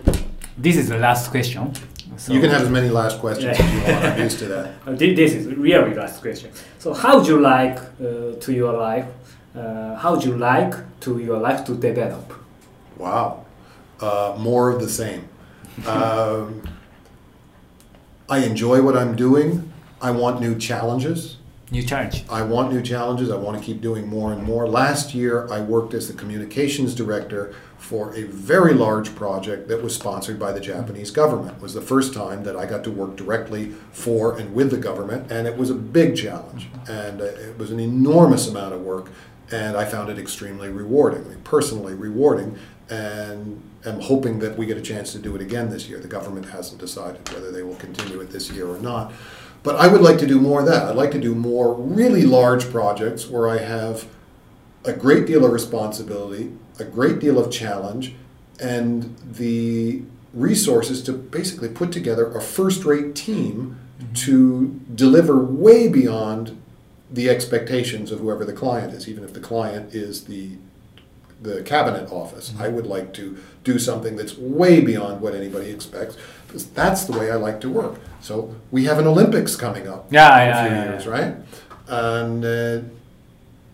[0.57, 1.73] this is the last question.
[2.17, 3.65] So, you can have as many last questions Yeah.
[3.65, 4.05] as you want.
[4.05, 4.71] I'm used to that.
[4.87, 6.51] Uh, this is really last question.
[6.77, 9.07] So how would you like uh, to your life?
[9.55, 12.33] Uh, how would you like to your life to develop?
[12.97, 13.45] Wow.
[13.99, 15.27] Uh, more of the same.
[15.87, 16.61] Um,
[18.33, 19.71] I enjoy what I'm doing.
[20.01, 21.37] I want new challenges.
[21.69, 22.25] New challenge.
[22.31, 23.29] I want new challenges.
[23.29, 24.67] I want to keep doing more and more.
[24.67, 29.93] Last year, I worked as the communications director for a very large project that was
[29.93, 31.57] sponsored by the Japanese government.
[31.57, 34.77] It was the first time that I got to work directly for and with the
[34.77, 36.69] government, and it was a big challenge.
[36.89, 39.11] And uh, it was an enormous amount of work,
[39.51, 42.57] and I found it extremely rewarding, personally rewarding,
[42.89, 45.99] and am hoping that we get a chance to do it again this year.
[45.99, 49.13] The government hasn't decided whether they will continue it this year or not.
[49.63, 50.83] But I would like to do more of that.
[50.83, 54.07] I'd like to do more really large projects where I have
[54.83, 58.13] a great deal of responsibility, a great deal of challenge,
[58.59, 60.01] and the
[60.33, 64.13] resources to basically put together a first rate team mm-hmm.
[64.13, 66.59] to deliver way beyond
[67.09, 70.57] the expectations of whoever the client is, even if the client is the
[71.43, 72.53] the cabinet office.
[72.59, 76.17] I would like to do something that's way beyond what anybody expects
[76.47, 77.99] because that's the way I like to work.
[78.21, 81.11] So we have an Olympics coming up Yeah, in yeah, a few yeah, years, yeah.
[81.11, 81.35] right?
[81.87, 82.81] And uh,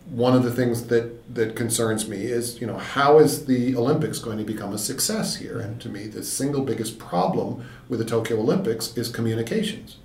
[0.09, 4.17] one of the things that that concerns me is, you know, how is the Olympics
[4.17, 5.59] going to become a success here?
[5.59, 9.97] And to me, the single biggest problem with the Tokyo Olympics is communications.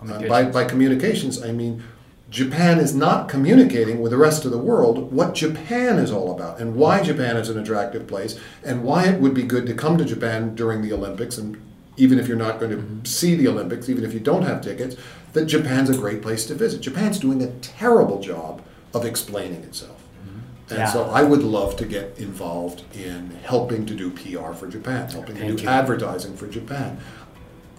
[0.00, 1.82] Uh, by, by communications, I mean
[2.28, 6.60] Japan is not communicating with the rest of the world what Japan is all about
[6.60, 9.96] and why Japan is an attractive place and why it would be good to come
[9.96, 11.56] to Japan during the Olympics and
[11.96, 13.04] even if you're not going to mm-hmm.
[13.04, 14.96] see the Olympics, even if you don't have tickets,
[15.32, 16.80] that Japan's a great place to visit.
[16.80, 18.62] Japan's doing a terrible job
[18.92, 20.02] of explaining itself.
[20.22, 20.40] Mm-hmm.
[20.70, 20.86] And Yeah.
[20.86, 25.36] so I would love to get involved in helping to do PR for Japan, helping
[25.36, 25.68] to do you.
[25.68, 26.98] advertising for Japan.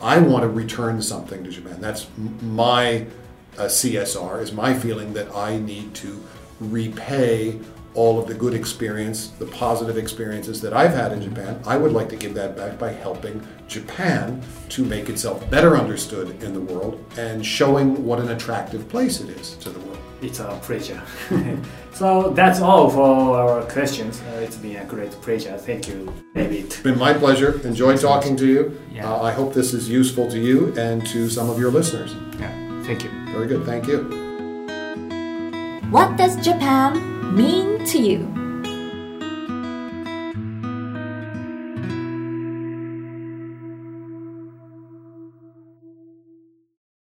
[0.02, 1.78] I want to return something to Japan.
[1.80, 2.08] That's
[2.42, 3.08] my
[3.58, 6.24] uh, CSR, is my feeling that I need to
[6.60, 7.60] repay
[7.98, 11.60] all of the good experience, the positive experiences that I've had in Japan.
[11.66, 16.42] I would like to give that back by helping Japan to make itself better understood
[16.44, 19.98] in the world and showing what an attractive place it is to the world.
[20.22, 21.02] It's a pleasure.
[21.94, 24.22] so that's all for our questions.
[24.22, 25.58] Uh, it's been a great pleasure.
[25.58, 26.66] Thank you, David.
[26.66, 27.60] It's been my pleasure.
[27.68, 28.80] Enjoyed talking to you.
[28.92, 29.12] Yeah.
[29.12, 32.16] Uh, I hope this is useful to you and to some of your listeners.
[32.40, 32.52] Yeah,
[32.88, 33.12] thank you.
[33.36, 33.66] Very good.
[33.66, 34.08] Thank you.
[35.92, 38.47] What does Japan mean to you?